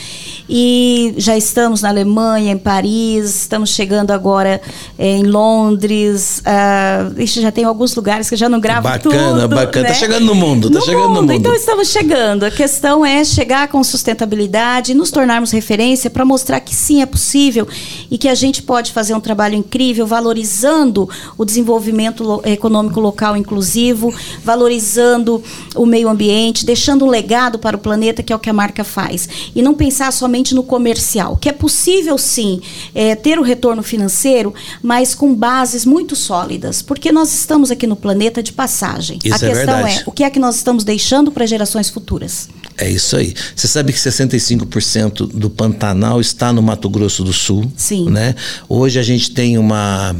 E 0.49 1.13
já 1.15 1.37
estamos 1.37 1.81
na 1.81 1.87
Alemanha, 1.87 2.51
em 2.51 2.57
Paris, 2.57 3.43
estamos 3.43 3.69
chegando 3.69 4.11
agora 4.11 4.59
é, 4.97 5.11
em 5.15 5.23
Londres. 5.23 6.43
Uh, 6.45 7.25
já 7.25 7.53
tem 7.53 7.63
alguns 7.63 7.95
lugares 7.95 8.29
que 8.29 8.35
já 8.35 8.49
não 8.49 8.59
gravo 8.59 8.83
bacana, 8.83 8.99
tudo. 9.01 9.13
Bacana, 9.13 9.47
bacana. 9.47 9.85
Tá 9.85 9.93
né? 9.93 9.97
chegando 9.97 10.25
no 10.25 10.35
mundo, 10.35 10.69
tá 10.69 10.79
no 10.79 10.85
chegando 10.85 11.07
mundo. 11.07 11.15
no 11.15 11.21
mundo. 11.21 11.31
Então 11.31 11.55
estamos 11.55 11.87
chegando. 11.87 12.43
A 12.43 12.51
questão 12.51 13.05
é 13.05 13.23
chegar 13.23 13.69
com 13.69 13.81
sustentabilidade, 13.81 14.93
nos 14.93 15.09
tornarmos 15.09 15.51
referência 15.51 16.09
para 16.09 16.25
mostrar 16.25 16.59
que 16.59 16.75
sim, 16.75 17.01
é 17.01 17.05
possível 17.05 17.65
e 18.11 18.17
que 18.17 18.27
a 18.27 18.35
gente 18.35 18.61
pode 18.61 18.91
fazer 18.91 19.13
um 19.13 19.21
trabalho 19.21 19.55
incrível, 19.55 20.05
valorizando 20.05 21.09
o 21.37 21.45
desenvolvimento 21.45 22.41
econômico 22.43 22.99
local 22.99 23.37
inclusivo 23.37 24.13
valorizando 24.49 25.43
o 25.75 25.85
meio 25.85 26.09
ambiente, 26.09 26.65
deixando 26.65 27.05
um 27.05 27.07
legado 27.07 27.59
para 27.59 27.77
o 27.77 27.79
planeta, 27.79 28.23
que 28.23 28.33
é 28.33 28.35
o 28.35 28.39
que 28.39 28.49
a 28.49 28.53
marca 28.53 28.83
faz. 28.83 29.29
E 29.55 29.61
não 29.61 29.75
pensar 29.75 30.11
somente 30.11 30.55
no 30.55 30.63
comercial, 30.63 31.37
que 31.37 31.47
é 31.47 31.51
possível 31.51 32.17
sim 32.17 32.59
é, 32.95 33.15
ter 33.15 33.37
o 33.37 33.43
retorno 33.43 33.83
financeiro, 33.83 34.51
mas 34.81 35.13
com 35.13 35.35
bases 35.35 35.85
muito 35.85 36.15
sólidas, 36.15 36.81
porque 36.81 37.11
nós 37.11 37.31
estamos 37.31 37.69
aqui 37.69 37.85
no 37.85 37.95
planeta 37.95 38.41
de 38.41 38.51
passagem. 38.51 39.19
Isso 39.23 39.45
a 39.45 39.47
é 39.47 39.51
questão 39.51 39.75
verdade. 39.75 39.99
é 39.99 40.03
o 40.07 40.11
que 40.11 40.23
é 40.23 40.29
que 40.31 40.39
nós 40.39 40.55
estamos 40.55 40.83
deixando 40.83 41.31
para 41.31 41.45
gerações 41.45 41.87
futuras. 41.91 42.49
É 42.75 42.89
isso 42.89 43.17
aí. 43.17 43.35
Você 43.55 43.67
sabe 43.67 43.93
que 43.93 43.99
65% 43.99 45.27
do 45.27 45.49
Pantanal 45.49 46.19
está 46.19 46.51
no 46.51 46.63
Mato 46.63 46.89
Grosso 46.89 47.23
do 47.23 47.33
Sul. 47.33 47.71
Sim. 47.77 48.09
Né? 48.09 48.33
Hoje 48.67 48.97
a 48.97 49.03
gente 49.03 49.29
tem 49.29 49.59
uma. 49.59 50.15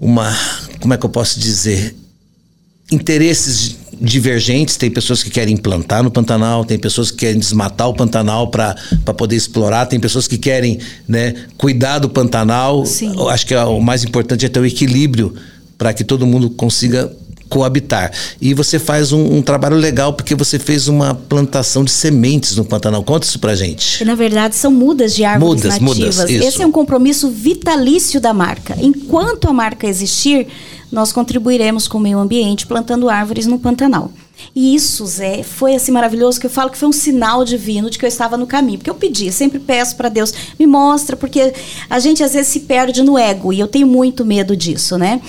Uma. 0.00 0.34
Como 0.80 0.94
é 0.94 0.96
que 0.96 1.04
eu 1.04 1.10
posso 1.10 1.38
dizer? 1.38 1.94
Interesses 2.90 3.76
divergentes. 4.00 4.76
Tem 4.76 4.90
pessoas 4.90 5.22
que 5.22 5.30
querem 5.30 5.54
implantar 5.54 6.02
no 6.02 6.10
Pantanal, 6.10 6.64
tem 6.64 6.78
pessoas 6.78 7.10
que 7.10 7.18
querem 7.18 7.38
desmatar 7.38 7.88
o 7.88 7.94
Pantanal 7.94 8.48
para 8.48 8.76
poder 9.16 9.36
explorar, 9.36 9.86
tem 9.86 9.98
pessoas 10.00 10.26
que 10.26 10.38
querem 10.38 10.78
né, 11.06 11.34
cuidar 11.56 11.98
do 11.98 12.08
Pantanal. 12.08 12.84
Sim. 12.86 13.14
Acho 13.28 13.46
que 13.46 13.54
é 13.54 13.62
o 13.64 13.80
mais 13.80 14.04
importante 14.04 14.46
é 14.46 14.48
ter 14.48 14.60
o 14.60 14.66
equilíbrio 14.66 15.34
para 15.76 15.92
que 15.92 16.04
todo 16.04 16.26
mundo 16.26 16.50
consiga 16.50 17.12
coabitar. 17.48 18.12
E 18.40 18.54
você 18.54 18.78
faz 18.78 19.10
um, 19.10 19.36
um, 19.36 19.42
trabalho 19.42 19.76
legal 19.76 20.12
porque 20.12 20.34
você 20.34 20.58
fez 20.58 20.86
uma 20.86 21.14
plantação 21.14 21.82
de 21.82 21.90
sementes 21.90 22.56
no 22.56 22.64
Pantanal. 22.64 23.02
Conta 23.02 23.26
isso 23.26 23.38
pra 23.38 23.54
gente. 23.54 24.04
Na 24.04 24.14
verdade, 24.14 24.54
são 24.54 24.70
mudas 24.70 25.14
de 25.14 25.24
árvores 25.24 25.62
mudas, 25.62 25.80
nativas. 25.80 26.16
Mudas, 26.16 26.30
Esse 26.30 26.62
é 26.62 26.66
um 26.66 26.72
compromisso 26.72 27.30
vitalício 27.30 28.20
da 28.20 28.34
marca. 28.34 28.76
Enquanto 28.80 29.48
a 29.48 29.52
marca 29.52 29.86
existir, 29.86 30.46
nós 30.90 31.12
contribuiremos 31.12 31.86
com 31.86 31.98
o 31.98 32.00
meio 32.00 32.18
ambiente 32.18 32.66
plantando 32.66 33.10
árvores 33.10 33.46
no 33.46 33.58
Pantanal. 33.58 34.10
E 34.54 34.74
isso, 34.74 35.06
Zé, 35.06 35.42
foi 35.42 35.74
assim 35.74 35.92
maravilhoso 35.92 36.40
que 36.40 36.46
eu 36.46 36.50
falo 36.50 36.70
que 36.70 36.78
foi 36.78 36.88
um 36.88 36.92
sinal 36.92 37.44
divino 37.44 37.90
de 37.90 37.98
que 37.98 38.04
eu 38.04 38.08
estava 38.08 38.36
no 38.36 38.46
caminho. 38.46 38.78
Porque 38.78 38.90
eu 38.90 38.94
pedi, 38.94 39.30
sempre 39.32 39.58
peço 39.58 39.96
para 39.96 40.08
Deus, 40.08 40.32
me 40.58 40.66
mostra, 40.66 41.16
porque 41.16 41.52
a 41.88 41.98
gente 41.98 42.22
às 42.22 42.32
vezes 42.32 42.48
se 42.48 42.60
perde 42.60 43.02
no 43.02 43.18
ego 43.18 43.52
e 43.52 43.60
eu 43.60 43.68
tenho 43.68 43.86
muito 43.86 44.24
medo 44.24 44.56
disso, 44.56 44.98
né? 44.98 45.20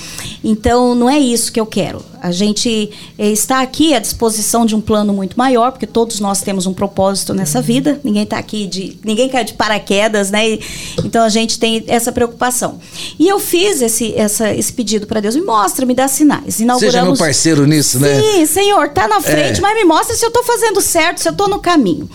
Então, 0.44 0.96
não 0.96 1.10
é 1.10 1.20
isso 1.20 1.52
que 1.52 1.60
eu 1.60 1.66
quero. 1.66 2.04
A 2.22 2.32
gente 2.32 2.90
eh, 3.18 3.32
está 3.32 3.62
aqui 3.62 3.94
à 3.94 4.00
disposição 4.00 4.66
de 4.66 4.76
um 4.76 4.82
plano 4.82 5.14
muito 5.14 5.38
maior, 5.38 5.72
porque 5.72 5.88
todos 5.88 6.20
nós 6.20 6.42
temos 6.42 6.66
um 6.66 6.74
propósito 6.74 7.34
nessa 7.34 7.62
vida. 7.62 8.00
Ninguém 8.04 8.24
está 8.24 8.38
aqui 8.38 8.68
de. 8.68 8.98
ninguém 9.04 9.30
cai 9.30 9.44
de 9.44 9.54
paraquedas, 9.54 10.30
né? 10.30 10.50
E, 10.50 10.60
então 11.04 11.24
a 11.24 11.30
gente 11.30 11.58
tem 11.58 11.84
essa 11.88 12.12
preocupação. 12.12 12.80
E 13.18 13.28
eu 13.28 13.40
fiz 13.40 13.82
esse, 13.82 14.14
essa, 14.16 14.54
esse 14.54 14.72
pedido 14.74 15.08
para 15.08 15.22
Deus. 15.22 15.36
Me 15.36 15.42
mostra, 15.42 15.86
me 15.86 15.94
dá 15.94 16.08
sinais. 16.08 16.60
Inauguramos... 16.60 16.94
Seja 16.94 17.06
meu 17.06 17.16
parceiro 17.16 17.66
nisso, 17.66 18.00
né? 18.00 18.22
Sim, 18.22 18.46
Senhor, 18.46 18.90
tá 19.02 19.08
na 19.08 19.22
frente, 19.22 19.60
é. 19.60 19.62
mas 19.62 19.76
me 19.76 19.84
mostra 19.86 20.16
se 20.16 20.24
eu 20.24 20.30
estou 20.30 20.44
fazendo 20.44 20.82
certo, 20.82 21.20
se 21.20 21.28
eu 21.28 21.32
estou 21.32 21.48
no 21.48 21.60
caminho. 21.60 22.10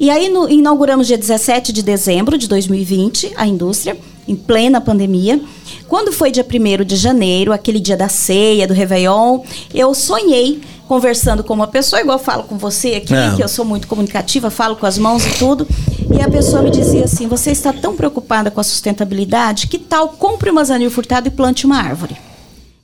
E 0.00 0.10
aí 0.10 0.28
no, 0.28 0.48
inauguramos 0.48 1.06
dia 1.06 1.18
17 1.18 1.72
de 1.72 1.82
dezembro 1.82 2.38
de 2.38 2.48
2020 2.48 3.32
a 3.36 3.46
indústria, 3.46 3.96
em 4.26 4.36
plena 4.36 4.80
pandemia. 4.80 5.40
Quando 5.88 6.12
foi 6.12 6.30
dia 6.30 6.44
1 6.44 6.84
de 6.84 6.96
janeiro, 6.96 7.52
aquele 7.52 7.80
dia 7.80 7.96
da 7.96 8.08
ceia, 8.08 8.66
do 8.66 8.74
Réveillon, 8.74 9.40
eu 9.74 9.94
sonhei 9.94 10.60
conversando 10.86 11.42
com 11.42 11.54
uma 11.54 11.66
pessoa, 11.66 12.00
igual 12.00 12.18
eu 12.18 12.24
falo 12.24 12.44
com 12.44 12.56
você 12.56 12.94
aqui, 12.94 13.14
é. 13.14 13.34
que 13.34 13.42
eu 13.42 13.48
sou 13.48 13.64
muito 13.64 13.86
comunicativa, 13.86 14.50
falo 14.50 14.76
com 14.76 14.86
as 14.86 14.98
mãos 14.98 15.24
e 15.24 15.30
tudo. 15.38 15.66
E 16.14 16.20
a 16.22 16.28
pessoa 16.28 16.62
me 16.62 16.70
dizia 16.70 17.04
assim: 17.04 17.26
Você 17.26 17.50
está 17.50 17.72
tão 17.72 17.94
preocupada 17.94 18.50
com 18.50 18.60
a 18.60 18.64
sustentabilidade, 18.64 19.66
que 19.66 19.78
tal 19.78 20.08
compre 20.10 20.50
uma 20.50 20.64
zanil 20.64 20.90
furtado 20.90 21.28
e 21.28 21.30
plante 21.30 21.66
uma 21.66 21.78
árvore? 21.78 22.16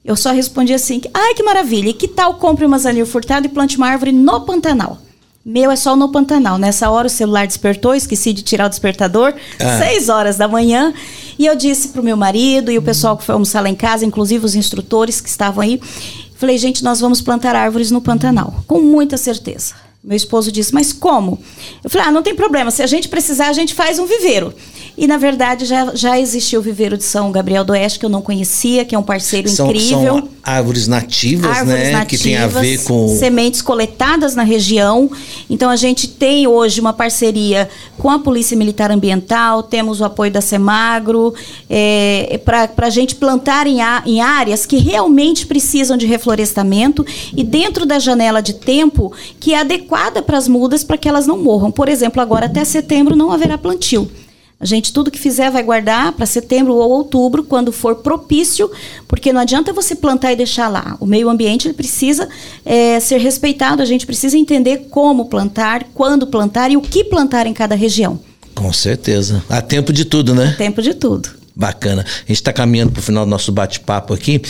Eu 0.05 0.17
só 0.17 0.33
respondi 0.33 0.75
assim: 0.75 1.01
Ai, 1.15 1.35
que 1.35 1.43
maravilha! 1.43 1.89
E 1.89 1.95
que 1.95 2.07
tal 2.07 2.35
compre 2.35 2.67
uma 2.67 2.79
zanil 2.79 3.07
furtado 3.07 3.47
e 3.47 3.49
plante 3.49 3.77
uma 3.77 3.89
árvore 3.89 4.13
no 4.13 4.41
Pantanal? 4.43 4.99
Meu 5.45 5.71
é 5.71 5.77
só 5.77 5.95
no 5.95 6.11
Pantanal. 6.11 6.59
Nessa 6.59 6.91
hora 6.91 7.07
o 7.07 7.11
celular 7.11 7.47
despertou, 7.47 7.95
esqueci 7.95 8.33
de 8.33 8.43
tirar 8.43 8.67
o 8.67 8.69
despertador, 8.69 9.35
ah. 9.61 9.79
seis 9.79 10.09
horas 10.09 10.37
da 10.37 10.49
manhã. 10.49 10.93
E 11.39 11.47
eu 11.47 11.55
disse 11.55 11.89
pro 11.89 12.03
meu 12.03 12.17
marido 12.17 12.71
e 12.71 12.79
o 12.79 12.83
pessoal 12.83 13.17
que 13.17 13.25
foi 13.25 13.35
almoçar 13.35 13.61
lá 13.61 13.69
em 13.69 13.75
casa, 13.75 14.07
inclusive 14.07 14.45
os 14.45 14.55
instrutores 14.55 15.21
que 15.21 15.29
estavam 15.29 15.63
aí, 15.63 15.81
falei, 16.37 16.57
gente, 16.57 16.83
nós 16.83 17.01
vamos 17.01 17.21
plantar 17.21 17.55
árvores 17.55 17.91
no 17.91 18.01
Pantanal, 18.01 18.63
com 18.67 18.81
muita 18.81 19.17
certeza. 19.17 19.75
Meu 20.05 20.19
esposo 20.19 20.53
disse, 20.53 20.75
mas 20.75 20.93
como? 20.93 21.39
Eu 21.83 21.89
falei, 21.89 22.09
ah, 22.09 22.13
não 22.13 22.23
tem 22.23 22.35
problema, 22.35 22.71
se 22.71 22.83
a 22.83 22.87
gente 22.87 23.09
precisar, 23.09 23.49
a 23.49 23.55
gente 23.55 23.73
faz 23.73 23.99
um 23.99 24.05
viveiro. 24.05 24.53
E, 24.99 25.07
na 25.07 25.17
verdade, 25.17 25.65
já, 25.65 25.95
já 25.95 26.21
existiu 26.21 26.61
o 26.61 26.63
viveiro 26.63 26.97
de 26.99 27.05
São 27.05 27.33
Gabriel 27.33 27.65
do 27.65 27.73
Oeste, 27.73 27.99
que 27.99 28.05
eu 28.05 28.11
não 28.11 28.21
conhecia, 28.21 28.85
que 28.85 28.95
é 28.95 28.99
um 28.99 29.03
parceiro 29.03 29.49
são, 29.49 29.71
incrível. 29.71 29.99
São 29.99 30.29
árvores 30.43 30.87
nativas, 30.87 31.51
árvores 31.51 31.85
né? 31.85 31.93
Nativas, 31.93 32.23
que 32.23 32.29
tem 32.29 32.37
a 32.37 32.47
ver 32.47 32.85
com... 32.85 33.17
Sementes 33.19 33.63
coletadas 33.63 34.37
na 34.37 34.43
região. 34.43 35.11
Então, 35.49 35.71
a 35.71 35.75
gente 35.75 36.07
tem 36.07 36.47
hoje 36.47 36.83
uma 36.83 36.93
parceria 36.93 37.69
com 37.99 38.11
a 38.11 38.19
Polícia 38.19 38.57
Militar 38.57 38.93
Ambiental, 38.93 39.63
temos 39.63 40.03
o 40.03 40.05
apoio 40.05 40.31
da 40.31 40.43
Semagro, 40.43 41.35
é, 41.69 42.39
para 42.45 42.87
a 42.87 42.91
gente 42.91 43.15
plantar 43.17 43.67
em, 43.67 43.81
a, 43.81 44.03
em 44.05 44.21
áreas 44.21 44.67
que 44.67 44.77
realmente 44.77 45.47
precisam 45.47 45.97
de 45.97 46.07
reflorestamento 46.07 47.05
e 47.35 47.43
dentro 47.43 47.87
da 47.87 47.99
janela 47.99 48.43
de 48.43 48.53
tempo 48.53 49.11
que 49.41 49.55
é 49.55 49.61
adequada 49.61 49.94
para 50.23 50.39
as 50.39 50.49
mudas 50.49 50.83
para 50.85 50.99
que 50.99 51.09
elas 51.09 51.27
não 51.27 51.43
morram. 51.43 51.71
Por 51.71 51.89
exemplo, 51.89 52.21
agora 52.21 52.47
até 52.47 52.65
setembro 52.65 53.17
não 53.17 53.31
haverá 53.31 53.57
plantio. 53.57 54.11
A 54.59 54.67
gente, 54.67 54.93
tudo 54.93 55.11
que 55.11 55.19
fizer, 55.19 55.51
vai 55.51 55.63
guardar 55.63 56.13
para 56.13 56.25
setembro 56.25 56.75
ou 56.75 56.91
outubro, 56.91 57.43
quando 57.43 57.71
for 57.71 57.97
propício, 57.97 58.71
porque 59.07 59.33
não 59.33 59.41
adianta 59.41 59.73
você 59.73 59.95
plantar 59.95 60.33
e 60.33 60.37
deixar 60.37 60.69
lá. 60.69 60.97
O 61.01 61.07
meio 61.07 61.29
ambiente 61.29 61.67
ele 61.67 61.75
precisa 61.75 62.29
é, 62.65 62.99
ser 63.01 63.19
respeitado, 63.19 63.83
a 63.83 63.85
gente 63.85 64.07
precisa 64.07 64.39
entender 64.39 64.87
como 64.91 65.27
plantar, 65.27 65.85
quando 65.93 66.27
plantar 66.27 66.71
e 66.71 66.77
o 66.77 66.81
que 66.81 67.05
plantar 67.05 67.47
em 67.47 67.53
cada 67.53 67.75
região. 67.75 68.19
Com 68.55 68.73
certeza. 68.73 69.45
Há 69.51 69.61
tempo 69.61 69.93
de 69.93 70.05
tudo, 70.05 70.35
né? 70.35 70.53
Há 70.55 70.57
tempo 70.57 70.81
de 70.81 70.95
tudo. 70.95 71.29
Bacana. 71.55 72.03
A 72.03 72.21
gente 72.21 72.33
está 72.33 72.53
caminhando 72.53 72.93
para 72.93 73.01
o 73.01 73.03
final 73.03 73.25
do 73.25 73.31
nosso 73.31 73.53
bate-papo 73.53 74.15
aqui. 74.15 74.41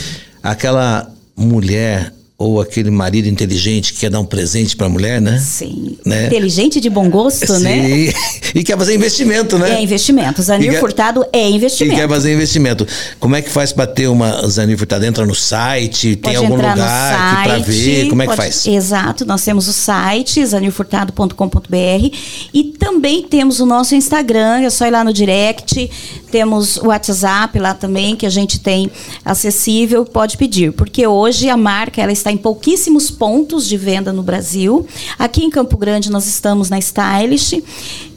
Aquela 0.43 1.11
mulher 1.37 2.13
ou 2.45 2.61
aquele 2.61 2.91
marido 2.91 3.27
inteligente 3.27 3.95
que 3.95 4.01
quer 4.01 4.11
dar 4.11 4.21
um 4.21 4.25
presente 4.25 4.77
para 4.77 4.87
a 4.87 4.91
mulher, 4.91 5.19
né? 5.19 5.39
Sim. 5.39 5.97
Né? 6.05 6.27
Inteligente 6.27 6.79
de 6.79 6.91
bom 6.91 7.09
gosto, 7.09 7.55
Sim. 7.55 7.63
né? 7.63 8.13
e 8.55 8.63
quer 8.63 8.77
fazer 8.77 8.95
investimento, 8.95 9.59
né? 9.59 9.77
É 9.77 9.83
investimento. 9.83 10.43
Zanir 10.43 10.73
quer... 10.73 10.81
Furtado 10.81 11.25
é 11.33 11.49
investimento. 11.49 11.97
E 11.97 11.99
quer 11.99 12.09
fazer 12.09 12.35
investimento. 12.35 12.87
Como 13.19 13.35
é 13.35 13.41
que 13.41 13.49
faz 13.49 13.73
para 13.73 13.87
ter 13.87 14.09
uma 14.09 14.47
Zanir 14.47 14.77
Furtado? 14.77 15.07
Entra 15.07 15.25
no 15.25 15.35
site, 15.35 16.17
pode 16.17 16.21
tem 16.21 16.37
algum 16.37 16.57
lugar 16.57 17.45
para 17.45 17.59
ver? 17.61 18.09
Como 18.09 18.23
é 18.23 18.27
pode... 18.27 18.37
que 18.37 18.43
faz? 18.43 18.67
Exato, 18.67 19.25
nós 19.25 19.43
temos 19.43 19.67
o 19.67 19.73
site 19.73 20.45
zanirfurtado.com.br 20.45 22.17
e 22.53 22.65
também 22.79 23.23
temos 23.23 23.59
o 23.61 23.65
nosso 23.65 23.95
Instagram, 23.95 24.61
é 24.61 24.71
só 24.71 24.87
ir 24.87 24.91
lá 24.91 25.03
no 25.03 25.13
direct, 25.13 25.91
temos 26.31 26.77
o 26.77 26.89
WhatsApp 26.89 27.59
lá 27.59 27.73
também 27.73 28.17
que 28.17 28.27
a 28.27 28.31
gente 28.31 28.61
tem 28.61 28.91
acessível, 29.25 30.05
pode 30.05 30.37
pedir, 30.37 30.73
porque 30.73 31.07
hoje 31.07 31.49
a 31.49 31.57
marca 31.57 32.03
ela 32.03 32.13
está 32.13 32.34
em 32.35 32.37
pouquíssimos 32.37 33.11
pontos 33.11 33.67
de 33.67 33.77
venda 33.77 34.13
no 34.13 34.23
Brasil. 34.23 34.87
Aqui 35.19 35.45
em 35.45 35.51
Campo 35.51 35.77
Grande 35.77 36.11
nós 36.11 36.27
estamos 36.27 36.69
na 36.69 36.79
Stylish, 36.79 37.63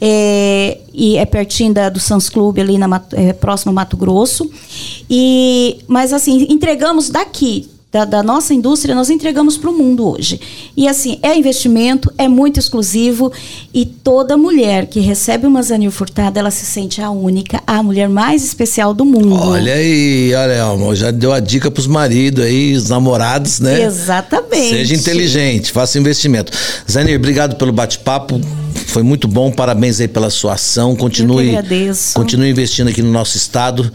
é, 0.00 0.78
e 0.92 1.16
é 1.16 1.24
pertinho 1.24 1.72
da, 1.72 1.88
do 1.88 2.00
Sans 2.00 2.28
Club, 2.28 2.58
ali 2.58 2.76
na, 2.76 3.02
é, 3.12 3.32
próximo 3.32 3.70
ao 3.70 3.74
Mato 3.74 3.96
Grosso. 3.96 4.50
E, 5.08 5.78
mas 5.86 6.12
assim, 6.12 6.46
entregamos 6.50 7.08
daqui 7.08 7.68
da, 7.90 8.04
da, 8.04 8.22
nossa 8.22 8.52
indústria, 8.52 8.94
nós 8.94 9.08
entregamos 9.08 9.56
para 9.56 9.70
o 9.70 9.72
mundo 9.72 10.06
hoje. 10.06 10.38
E 10.76 10.86
assim, 10.86 11.18
é 11.22 11.34
investimento, 11.34 12.12
é 12.18 12.28
muito 12.28 12.60
exclusivo 12.60 13.32
e 13.72 13.86
toda 13.86 14.36
mulher 14.36 14.86
que 14.86 15.00
recebe 15.00 15.46
uma 15.46 15.62
Zanil 15.62 15.90
Furtada, 15.90 16.38
ela 16.38 16.50
se 16.50 16.66
sente 16.66 17.00
a 17.00 17.10
única, 17.10 17.62
a 17.66 17.82
mulher 17.82 18.06
mais 18.06 18.44
especial 18.44 18.92
do 18.92 19.06
mundo. 19.06 19.34
Olha 19.34 19.72
aí, 19.72 20.34
olha, 20.34 20.52
Elmo, 20.52 20.94
já 20.94 21.10
deu 21.10 21.32
a 21.32 21.40
dica 21.40 21.70
para 21.70 21.80
os 21.80 21.86
maridos 21.86 22.44
aí, 22.44 22.74
os 22.74 22.90
namorados, 22.90 23.58
né? 23.58 23.82
Exatamente. 23.82 24.68
Seja 24.68 24.94
inteligente, 24.94 25.72
faça 25.72 25.98
investimento. 25.98 26.52
Zanir, 26.90 27.16
obrigado 27.16 27.56
pelo 27.56 27.72
bate-papo. 27.72 28.38
Foi 28.88 29.02
muito 29.02 29.26
bom, 29.26 29.50
parabéns 29.50 29.98
aí 29.98 30.08
pela 30.08 30.28
sua 30.28 30.54
ação. 30.54 30.94
Continue, 30.94 31.56
continue 32.12 32.50
investindo 32.50 32.88
aqui 32.88 33.00
no 33.00 33.10
nosso 33.10 33.38
estado 33.38 33.90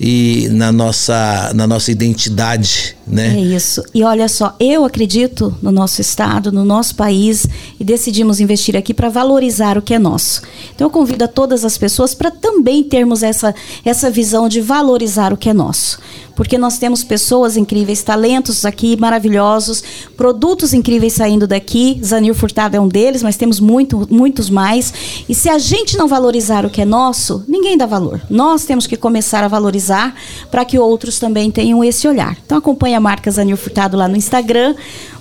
e 0.00 0.48
na 0.52 0.70
nossa, 0.70 1.52
na 1.54 1.66
nossa 1.66 1.90
identidade, 1.90 2.96
né? 3.06 3.36
É 3.36 3.40
isso. 3.40 3.82
E 3.92 4.04
olha 4.04 4.28
só, 4.28 4.54
eu 4.60 4.84
acredito 4.84 5.56
no 5.60 5.72
nosso 5.72 6.00
estado, 6.00 6.52
no 6.52 6.64
nosso 6.64 6.94
país 6.94 7.46
e 7.80 7.84
decidimos 7.84 8.38
investir 8.38 8.76
aqui 8.76 8.94
para 8.94 9.08
valorizar 9.08 9.76
o 9.76 9.82
que 9.82 9.94
é 9.94 9.98
nosso. 9.98 10.42
Então 10.74 10.86
eu 10.86 10.90
convido 10.90 11.24
a 11.24 11.28
todas 11.28 11.64
as 11.64 11.76
pessoas 11.76 12.14
para 12.14 12.30
também 12.30 12.84
termos 12.84 13.22
essa, 13.22 13.54
essa 13.84 14.10
visão 14.10 14.48
de 14.48 14.60
valorizar 14.60 15.32
o 15.32 15.36
que 15.36 15.48
é 15.48 15.54
nosso 15.54 15.98
porque 16.38 16.56
nós 16.56 16.78
temos 16.78 17.02
pessoas 17.02 17.56
incríveis, 17.56 18.00
talentos 18.00 18.64
aqui 18.64 18.96
maravilhosos, 18.96 19.82
produtos 20.16 20.72
incríveis 20.72 21.14
saindo 21.14 21.48
daqui. 21.48 22.00
Zanil 22.00 22.32
Furtado 22.32 22.76
é 22.76 22.80
um 22.80 22.86
deles, 22.86 23.24
mas 23.24 23.36
temos 23.36 23.58
muito, 23.58 24.06
muitos 24.08 24.48
mais. 24.48 25.24
E 25.28 25.34
se 25.34 25.48
a 25.48 25.58
gente 25.58 25.98
não 25.98 26.06
valorizar 26.06 26.64
o 26.64 26.70
que 26.70 26.80
é 26.80 26.84
nosso, 26.84 27.42
ninguém 27.48 27.76
dá 27.76 27.86
valor. 27.86 28.20
Nós 28.30 28.64
temos 28.64 28.86
que 28.86 28.96
começar 28.96 29.42
a 29.42 29.48
valorizar 29.48 30.14
para 30.48 30.64
que 30.64 30.78
outros 30.78 31.18
também 31.18 31.50
tenham 31.50 31.82
esse 31.82 32.06
olhar. 32.06 32.38
Então 32.46 32.58
acompanhe 32.58 32.94
a 32.94 33.00
marca 33.00 33.32
Zanil 33.32 33.56
Furtado 33.56 33.96
lá 33.96 34.06
no 34.06 34.14
Instagram, 34.14 34.76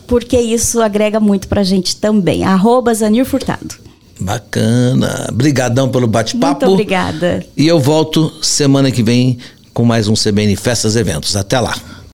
porque 0.06 0.39
isso 0.39 0.84
agrega 0.84 1.19
muito 1.19 1.47
para 1.47 1.62
a 1.62 1.63
gente 1.63 1.95
também. 1.95 2.43
Arroba 2.43 2.93
Zanil 2.93 3.25
Furtado. 3.25 3.88
Bacana. 4.19 5.27
Obrigadão 5.30 5.89
pelo 5.89 6.08
bate-papo. 6.08 6.65
Muito 6.65 6.73
obrigada. 6.73 7.45
E 7.56 7.67
eu 7.67 7.80
volto 7.80 8.32
semana 8.41 8.91
que 8.91 9.03
vem 9.03 9.38
com 9.77 9.85
mais 9.85 10.07
um 10.07 10.15
CBN 10.15 10.55
Festas 10.55 10.95
Eventos. 10.95 11.35
Até 11.35 11.59
lá. 11.59 11.75